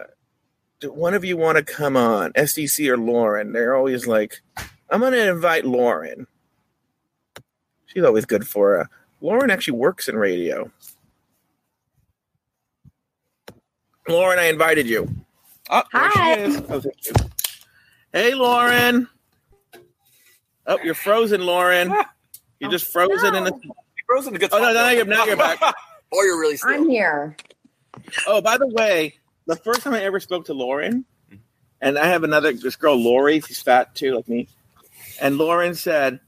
[0.80, 2.34] do one of you want to come on?
[2.34, 3.54] SDC or Lauren?
[3.54, 4.42] They're always like,
[4.90, 6.28] I'm going to invite Lauren.
[7.86, 8.90] She's always good for a.
[9.22, 10.72] Lauren actually works in radio.
[14.08, 15.08] Lauren, I invited you.
[15.70, 16.36] Oh, there Hi.
[16.36, 16.58] she is.
[16.70, 17.14] Oh, thank you.
[18.14, 19.08] Hey, Lauren.
[20.66, 21.94] Oh, you're frozen, Lauren.
[22.60, 23.54] You're just frozen in the.
[24.10, 25.62] Frozen a good Oh no, now you're now you're back.
[26.12, 26.72] or you're really still.
[26.72, 27.38] I'm here.
[28.26, 31.06] Oh, by the way, the first time I ever spoke to Lauren,
[31.80, 33.40] and I have another this girl Lori.
[33.42, 34.48] She's fat too, like me.
[35.22, 36.22] And Lauren said,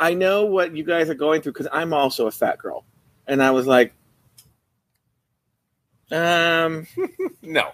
[0.00, 2.86] "I know what you guys are going through because I'm also a fat girl."
[3.26, 3.92] And I was like,
[6.10, 6.86] "Um,
[7.42, 7.72] no,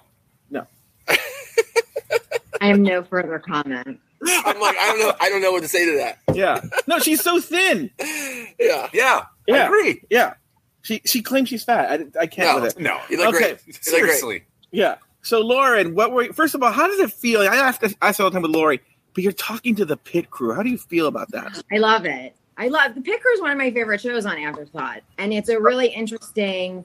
[0.50, 0.66] no.
[1.08, 4.00] I have no further comment.
[4.26, 6.18] I'm like, I don't know, I don't know what to say to that.
[6.34, 7.90] yeah, no, she's so thin.
[7.98, 9.54] Yeah, Yeah, Yeah.
[9.56, 10.02] I agree.
[10.10, 10.34] Yeah,
[10.82, 12.00] she she claims she's fat.
[12.16, 12.62] I, I can't No.
[12.62, 12.80] with it.
[12.82, 13.38] No, you look Okay.
[13.38, 13.58] great.
[13.66, 13.84] You great.
[13.84, 14.44] seriously.
[14.70, 14.96] Yeah.
[15.22, 17.40] So Lauren, what were first of all, how does it feel?
[17.40, 18.80] I asked I asked all the time with Lori,
[19.14, 20.52] but you're talking to the pit crew.
[20.54, 21.62] How do you feel about that?
[21.72, 22.34] I love it.
[22.56, 25.48] I love the Pit Crew is one of my favorite shows on Afterthought, and it's
[25.48, 26.84] a really interesting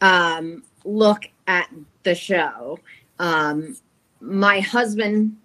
[0.00, 1.70] um, look at
[2.02, 2.80] the show.
[3.20, 3.76] Um,
[4.20, 5.36] my husband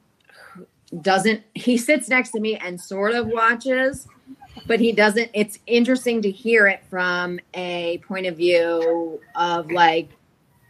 [1.02, 1.44] doesn't.
[1.56, 4.08] He sits next to me and sort of watches,
[4.66, 5.30] but he doesn't.
[5.34, 10.10] It's interesting to hear it from a point of view of like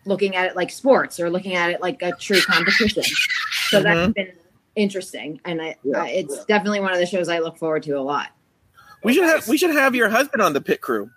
[0.05, 3.03] looking at it like sports or looking at it like a true competition.
[3.69, 4.31] So that's been
[4.75, 6.01] interesting, and I, Yeah.
[6.01, 8.29] uh, it's definitely one of the shows I look forward to a lot.
[9.03, 11.09] We should have we should have your husband on the pit crew.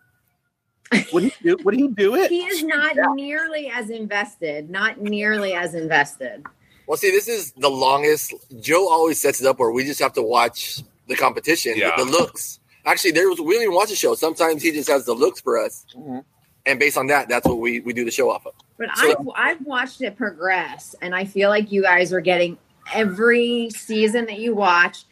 [1.12, 2.28] Would he do would he do it?
[2.30, 6.44] He is not nearly as invested, not nearly as invested.
[6.87, 8.35] Well, see, this is the longest.
[8.61, 11.92] Joe always sets it up where we just have to watch the competition, Yeah.
[11.97, 12.59] the looks.
[12.85, 14.14] Actually, there was we don't even watch the show.
[14.14, 16.25] Sometimes he just has the looks for us, Mhm.
[16.66, 18.55] and based on that, that's what we we do the show off of.
[18.79, 22.59] But So- I've, I've watched it progress, and I feel like you guys are getting
[22.92, 25.05] every season that you watch.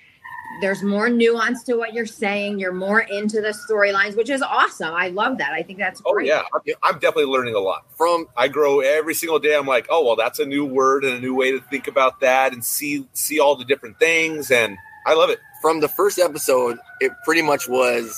[0.61, 2.59] There's more nuance to what you're saying.
[2.59, 4.93] You're more into the storylines, which is awesome.
[4.95, 5.53] I love that.
[5.53, 6.27] I think that's Oh great.
[6.27, 7.85] yeah, I'm, I'm definitely learning a lot.
[7.97, 9.55] From I grow every single day.
[9.57, 12.21] I'm like, oh well, that's a new word and a new way to think about
[12.21, 15.39] that, and see see all the different things, and I love it.
[15.63, 18.15] from the first episode, it pretty much was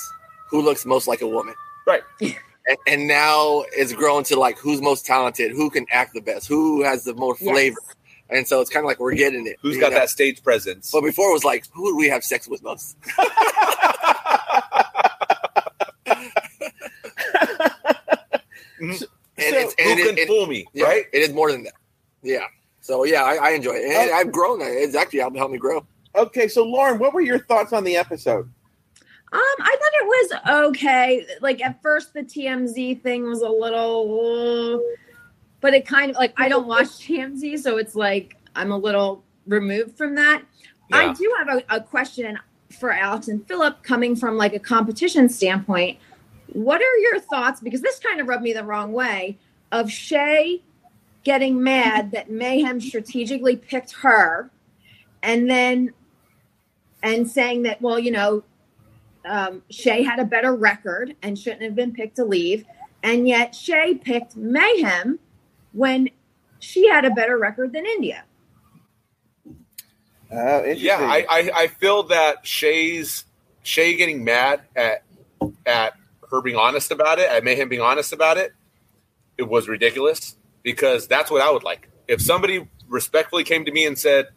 [0.50, 1.54] who looks most like a woman,
[1.86, 2.02] Right.
[2.20, 2.36] and,
[2.86, 6.82] and now it's grown to like who's most talented, who can act the best, who
[6.82, 7.76] has the more Yes.
[8.32, 9.56] Flavor, and so it's kind of like we're getting it.
[9.62, 9.98] Who's got know?
[9.98, 10.90] that stage presence?
[10.90, 12.96] But before it was like, who would we have sex with most?
[18.80, 19.06] and So,
[19.38, 20.66] it's, Who it, can it- fool me?
[20.72, 21.04] yeah, Right?
[21.12, 21.74] It is more than that.
[22.22, 22.46] Yeah.
[22.80, 24.14] So yeah, I, I enjoy it, and Oh.
[24.14, 24.58] I've grown.
[24.60, 25.86] It's actually helped, helped me grow.
[26.14, 28.48] Okay, so Lauren, what were your thoughts on the episode?
[29.32, 30.32] Um, I thought it was
[30.70, 31.24] okay.
[31.40, 34.82] Like at first, the TMZ thing was a little,
[35.62, 39.24] but it kind of like I don't watch TMZ, so it's like I'm a little
[39.46, 40.42] removed from that.
[40.92, 42.38] I do have a, a question
[42.78, 45.98] for Alex and Phillip, coming from like a competition standpoint.
[46.52, 47.60] What are your thoughts?
[47.60, 49.38] Because this kind of rubbed me the wrong way
[49.70, 50.60] of Shea
[51.24, 54.50] getting mad that Mayhem strategically picked her,
[55.22, 55.94] and then
[57.02, 58.44] and saying that well, you know,
[59.24, 62.66] um, Shea had a better record and shouldn't have been picked to leave,
[63.02, 65.18] and yet Shea picked Mayhem
[65.72, 66.08] when
[66.58, 68.24] she had a better record than India.
[70.30, 73.24] Oh, Yeah, I, I I feel that Shea's
[73.62, 75.02] Shea getting mad at
[75.66, 75.94] at
[76.30, 78.54] her being honest about it, at Mayhem being honest about it,
[79.36, 81.90] it was ridiculous because that's what I would like.
[82.08, 84.28] If somebody respectfully came to me and said,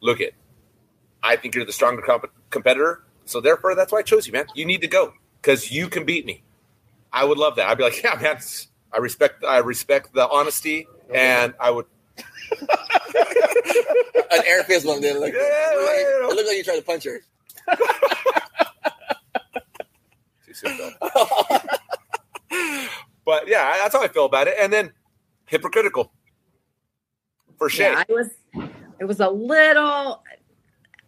[0.00, 0.34] "Look it,
[1.22, 4.46] I think you're the stronger comp- competitor, so therefore that's why I chose you, man.
[4.54, 6.42] You need to go because you can beat me."
[7.12, 7.68] I would love that.
[7.68, 8.38] I'd be like, "Yeah, man,
[8.92, 11.86] I respect I respect the honesty, and I would
[14.32, 15.02] An air fist bump.
[15.02, 16.28] Then like, Yeah, yeah, yeah, yeah.
[16.28, 17.20] it looked like you tried to punch her.
[20.46, 20.92] Too soon, though.
[23.24, 24.54] but yeah, that's how I feel about it.
[24.58, 24.92] And then
[25.46, 26.12] hypocritical
[27.58, 27.92] for Shea.
[27.92, 28.30] Yeah, I was.
[29.00, 30.22] It was a little.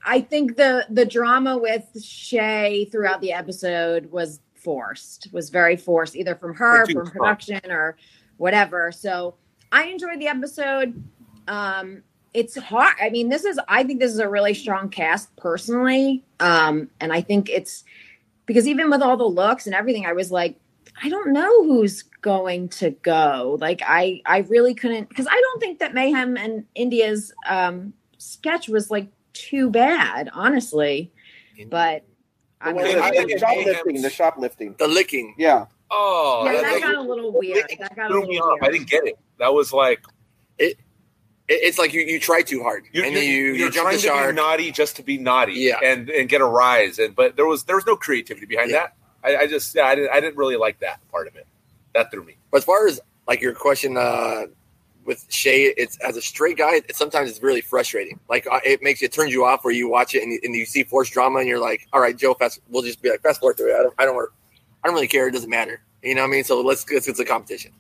[0.07, 5.29] I think the the drama with Shea throughout the episode was forced.
[5.33, 7.97] Was very forced, either from her, from production, or
[8.39, 8.91] whatever.
[8.91, 9.35] So
[9.71, 11.03] I enjoyed the episode.
[11.47, 12.03] Um,
[12.33, 12.95] it's hard.
[13.01, 13.61] I mean, this is.
[13.69, 16.25] I think this is a really strong cast, personally.
[16.41, 17.85] Um, and I think it's
[18.47, 20.59] because even with all the looks and everything, I was like,
[21.03, 23.57] I don't know who's going to go.
[23.61, 28.69] Like, I I really couldn't because I don't think that Mayhem and India's um, sketch
[28.69, 31.13] was like too bad, honestly.
[31.71, 32.05] But
[32.65, 34.75] I Well, mean, I the, the shoplifting, the shoplifting.
[34.79, 35.35] The licking.
[35.39, 35.67] Yeah.
[35.91, 37.67] Oh, yeah, that, that like, got a little weird.
[37.79, 38.59] That got a threw little me off.
[38.63, 39.19] I didn't get it.
[39.39, 40.01] That was like
[40.59, 40.79] It,
[41.47, 43.97] it's like you, you try too hard, you're, and you're- you, you're you jump trying
[43.97, 44.35] the to be shark.
[44.35, 45.79] naughty just to be naughty, Yeah.
[45.85, 46.99] and and get a rise.
[46.99, 48.87] And but there was there was no creativity behind Yeah.
[48.87, 48.97] that.
[49.23, 51.47] I, I just yeah, I didn't I didn't really like that part of it.
[51.95, 52.37] That threw me.
[52.51, 52.99] But as far as
[53.29, 54.45] like your question uh,
[55.05, 58.19] with Shea, it's as a straight guy, it, sometimes it's really frustrating.
[58.29, 60.55] Like uh, it makes it turns you off where you watch it and, you- and
[60.55, 62.61] you see forced drama and you're like, all right, Joe, fast.
[62.69, 63.79] We'll just be like fast forward through it.
[63.79, 64.35] I don't, I don't, work.
[64.83, 65.29] I don't really care.
[65.29, 65.81] It doesn't matter.
[66.03, 66.45] You know what I mean?
[66.45, 67.73] So let's let's get to the competition.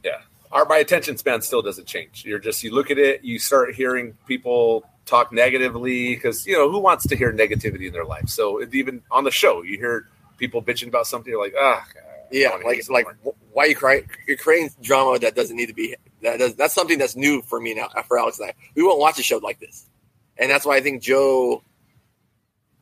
[0.53, 2.25] Our my attention span still doesn't change.
[2.25, 6.70] You're just you look at it, you start hearing people talk negatively because you know
[6.70, 8.29] who wants to hear negativity in their life.
[8.29, 10.09] So it, even on the show, you hear
[10.39, 11.31] people bitching about something.
[11.31, 11.85] You're like, ah,
[12.31, 14.09] Yeah, like like more." Wh- why you crying?
[14.26, 15.96] You're creating drama that doesn't need to be.
[16.22, 17.88] That does, that's something that's new for me now.
[18.07, 19.88] For Alex and I, we won't watch a show like this,
[20.38, 21.62] and that's why I think Joe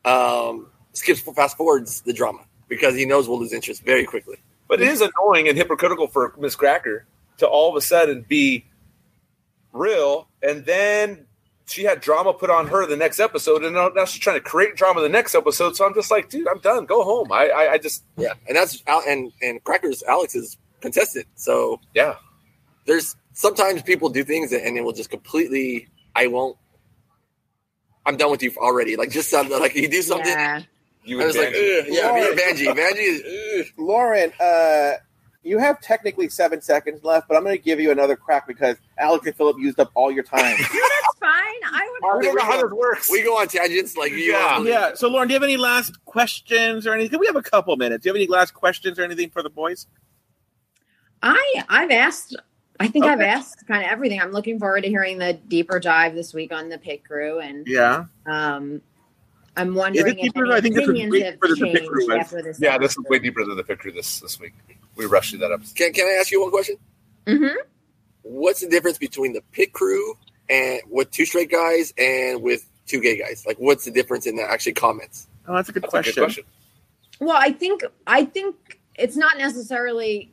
[0.05, 4.37] um, skips fast forwards the drama because he knows we'll lose interest very quickly.
[4.67, 7.05] But it is annoying and hypocritical for Miss Cracker
[7.37, 8.65] to all of a sudden be
[9.71, 11.25] real, and then
[11.65, 14.41] she had drama put on her the next episode, and now now she's trying to
[14.41, 15.75] create drama the next episode.
[15.75, 16.85] So I'm just like, dude, I'm done.
[16.85, 17.31] Go home.
[17.31, 21.25] I I, I just Yeah, and that's and and Crackers Alex's contestant.
[21.35, 22.15] So yeah.
[22.85, 25.87] there's sometimes people do things and it will just completely.
[26.15, 26.57] I won't.
[28.05, 28.95] I'm done with you already.
[28.97, 30.27] Like just something like you do something.
[30.27, 30.61] Yeah.
[31.05, 31.79] You I was like, Banji.
[31.79, 32.65] Ugh, yeah, me or Banji.
[32.67, 33.65] Banji is.
[33.65, 33.73] ugh.
[33.77, 34.93] Lauren, uh,
[35.43, 38.77] you have technically seven seconds left, but I'm going to give you another crack because
[38.97, 40.55] Alex and Phillip used up all your time.
[40.57, 41.31] That's fine.
[41.65, 42.37] I would.
[42.39, 43.11] I how this works.
[43.11, 44.19] We go on tangents like you.
[44.19, 44.53] Yeah.
[44.53, 44.93] want- Yeah.
[44.95, 47.19] So, Lauren, do you have any last questions or anything?
[47.19, 48.03] We have a couple minutes.
[48.03, 49.87] Do you have any last questions or anything for the boys?
[51.23, 52.35] I I've asked.
[52.79, 54.19] I think I've asked kind of everything.
[54.21, 57.65] I'm looking forward to hearing the deeper dive this week on the pit crew, and
[57.65, 58.05] Yeah.
[58.25, 58.81] um,
[59.55, 60.45] I'm wondering if deeper?
[60.45, 62.59] any I think this opinions way have deeper than the pit changed crew after this.
[62.59, 64.53] Yeah, this is way deeper than the picture this this week.
[64.95, 65.75] We rushed through that episode.
[65.75, 66.75] Can Can I ask you one question?
[67.27, 67.47] hmm
[68.23, 70.17] What's the difference between the pit crew
[70.49, 73.45] and with two straight guys and with two gay guys?
[73.45, 75.27] Like, what's the difference in the actually comments?
[75.47, 76.11] Oh, that's a good That's question.
[76.11, 76.43] a good question.
[77.19, 80.31] Well, I think I think it's not necessarily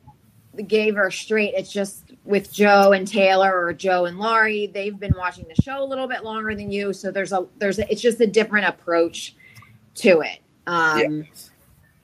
[0.67, 1.53] gay versus straight.
[1.55, 4.67] It's just with Joe and Taylor or Joe and Laurie.
[4.67, 7.79] They've been watching the show a little bit longer than you, so there's a there's
[7.79, 9.35] a, it's just a different approach
[9.95, 10.39] to it.
[10.67, 11.25] Um,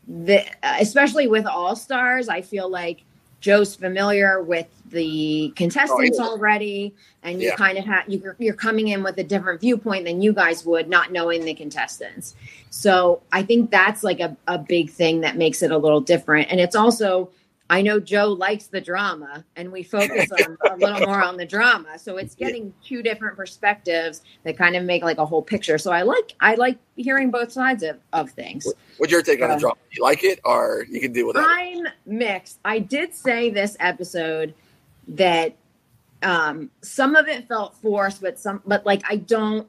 [0.08, 3.04] the especially with All Stars, I feel like
[3.42, 7.56] Joe's familiar with the contestants already, and you Yeah.
[7.56, 10.88] kind of have you, you're coming in with a different viewpoint than you guys would,
[10.88, 12.36] not knowing the contestants.
[12.70, 16.50] So I think that's like a, a big thing that makes it a little different.
[16.50, 17.30] And it's also,
[17.70, 21.46] I know Joe likes the drama and we focus on a little more on the
[21.46, 22.00] drama.
[22.00, 25.78] So it's getting two different perspectives that kind of make like a whole picture.
[25.78, 28.66] So I like, I like hearing both sides of, of things.
[28.98, 29.76] What's your take on the Um, drama?
[29.92, 31.44] You like it, or you can deal with it?
[31.46, 32.60] I'm mixed.
[32.64, 34.54] I did say this episode
[35.10, 35.56] that
[36.24, 39.68] um some of it felt forced, but some but like I don't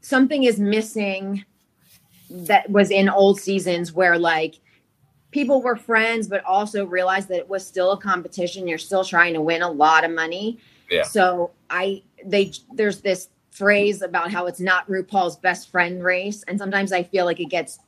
[0.00, 1.44] something is missing
[2.30, 4.60] that was in old seasons where like
[5.30, 8.66] people were friends but also realized that it was still a competition.
[8.66, 10.58] You're still trying to win a lot of money.
[10.90, 11.02] Yeah.
[11.02, 16.44] So I they there's this phrase about how it's not RuPaul's best friend race.
[16.46, 17.80] And sometimes I feel like it gets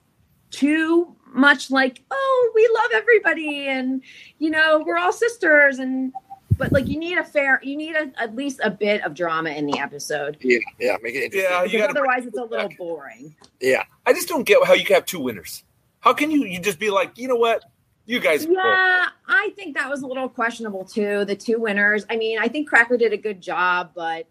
[0.50, 4.02] too much like, oh, we love everybody and
[4.38, 6.12] you know, we're all sisters and
[6.58, 9.50] but like you need a fair you need a, at least a bit of drama
[9.50, 10.36] in the episode.
[10.42, 11.50] Yeah, yeah, make it interesting.
[11.50, 13.34] Yeah, you otherwise it's a little boring.
[13.60, 13.84] yeah.
[14.06, 15.62] I just don't get how you can have two winners.
[16.00, 16.44] How can you?
[16.44, 17.62] You just be like, you know what?
[18.06, 18.44] You guys.
[18.44, 21.24] Yeah, I think that was a little questionable too.
[21.24, 22.04] The two winners.
[22.10, 24.26] I mean, I think Cracker did a good job, but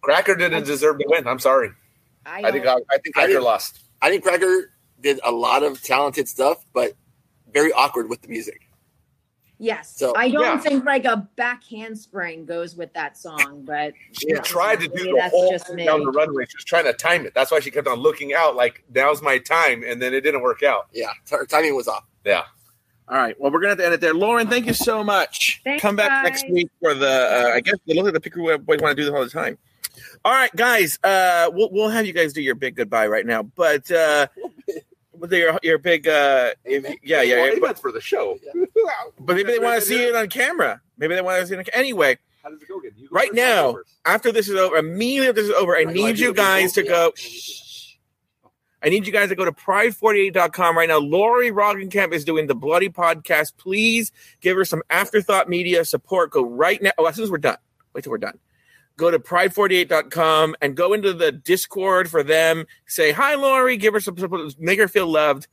[0.00, 1.26] Cracker didn't deserve to win.
[1.26, 1.70] I'm sorry.
[2.24, 2.66] I, I think.
[2.66, 3.80] I, I think I Cracker didn't- lost.
[4.00, 4.70] I think Cracker
[5.00, 6.92] did a lot of talented stuff, but
[7.52, 8.63] very awkward with the music.
[9.58, 9.96] Yes.
[9.96, 10.58] So, I don't yeah.
[10.58, 14.40] think like a back handspring goes with that song, but She Yeah.
[14.40, 15.84] tried to do Maybe the that's whole just thing me.
[15.84, 16.44] down the runway.
[16.48, 17.34] She was trying to time it.
[17.34, 20.42] That's why she kept on looking out, like now's my time, and then it didn't
[20.42, 20.88] work out.
[20.92, 22.04] Yeah, her timing was off.
[22.24, 22.44] Yeah.
[23.06, 23.38] All right.
[23.38, 24.14] Well, we're gonna have to end it there.
[24.14, 25.60] Lauren, thank you so much.
[25.62, 26.24] Thanks, Come back guys.
[26.24, 27.06] next week for the.
[27.08, 29.28] Uh, I guess it looks like the Picker boys want to do this all the
[29.30, 29.58] time.
[30.24, 30.98] All right, guys.
[31.04, 33.42] Uh, we'll we'll have you guys do your big goodbye right now.
[33.42, 34.26] But uh,
[35.18, 38.38] with your your big uh if, yeah yeah, Well, yeah but, for the show.
[39.20, 41.58] but maybe they want to see it on camera maybe they want to see it
[41.58, 42.92] on, anyway How does it go again?
[43.10, 45.84] Right first, I'll go now after this is over immediately after this is over i
[45.84, 47.50] Right, do I need you guys to go I need.
[48.84, 50.98] I need you guys to go to pride48.com right now.
[50.98, 53.56] Lori Roggenkamp is doing the Bloody Podcast.
[53.56, 54.12] Please
[54.42, 56.30] give her some afterthought media support.
[56.30, 56.90] Go right now.
[56.98, 57.56] Oh, as soon as we're done.
[57.94, 58.38] Wait till we're done.
[58.96, 62.66] Go to pride48.com and go into the Discord for them.
[62.86, 63.76] Say, hi, Lori.
[63.76, 64.54] Give her some support.
[64.58, 65.48] Make her feel loved.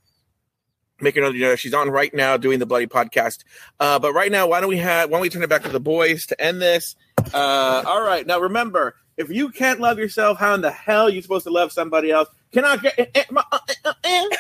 [1.00, 3.40] Make her know, you know she's on right now doing the Bloody Podcast.
[3.80, 5.70] Uh, but right now, why don't we have, why don't we turn it back to
[5.70, 6.96] the boys to end this?
[7.34, 8.28] Uh, all right.
[8.28, 11.52] Now, remember, if you can't love yourself, how in the hell are you supposed to
[11.52, 12.30] love somebody else?
[12.52, 12.94] Can I get.
[13.00, 14.28] eh, eh, my- uh, uh, eh?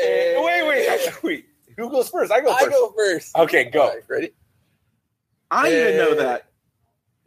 [0.00, 1.46] Eh, wait, wait, wait.
[1.76, 2.30] Who goes first?
[2.32, 3.36] I go I go first.
[3.36, 3.88] Okay, go.
[3.88, 4.30] Right, ready?
[5.50, 6.44] I didn't even know that.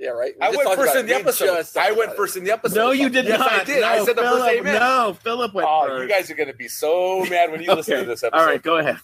[0.02, 0.34] Yeah, right.
[0.36, 1.64] We I went first in the episode.
[1.80, 2.76] I went about first in the episode.
[2.76, 3.52] No, you did yes, not.
[3.52, 3.82] I did.
[3.82, 4.80] No, I said the Phillip, first amen.
[4.80, 6.02] No, Phillip went Oh, first.
[6.02, 8.39] you guys are going to be so mad when you listen to this episode.
[8.39, 8.97] All right, go ahead.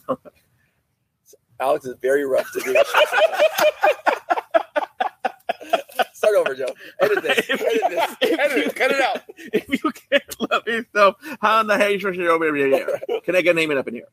[1.59, 2.73] Alex is very rough to do.
[2.73, 2.87] this.
[6.13, 6.73] Start over, Joe.
[6.99, 7.47] Edit this.
[7.51, 8.15] Edit this.
[8.21, 8.75] Edit it.
[8.75, 9.21] Cut it out.
[9.37, 12.55] If you can't love yourself, how in the hell are you supposed to know over
[12.55, 12.99] here?
[13.23, 14.07] Can I get a name it up in here?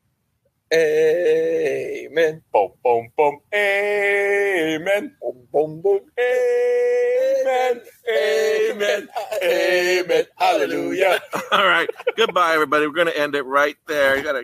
[0.73, 2.43] Amen.
[2.53, 3.39] Boom, boom, boom.
[3.53, 5.15] Amen.
[5.21, 5.99] Boom, boom, boom.
[6.19, 7.81] Amen.
[8.09, 9.07] Amen.
[9.43, 10.25] Amen.
[10.37, 11.19] Hallelujah.
[11.51, 11.89] All right.
[12.17, 12.85] Goodbye, everybody.
[12.87, 14.17] We're going to end it right there.
[14.17, 14.43] You got to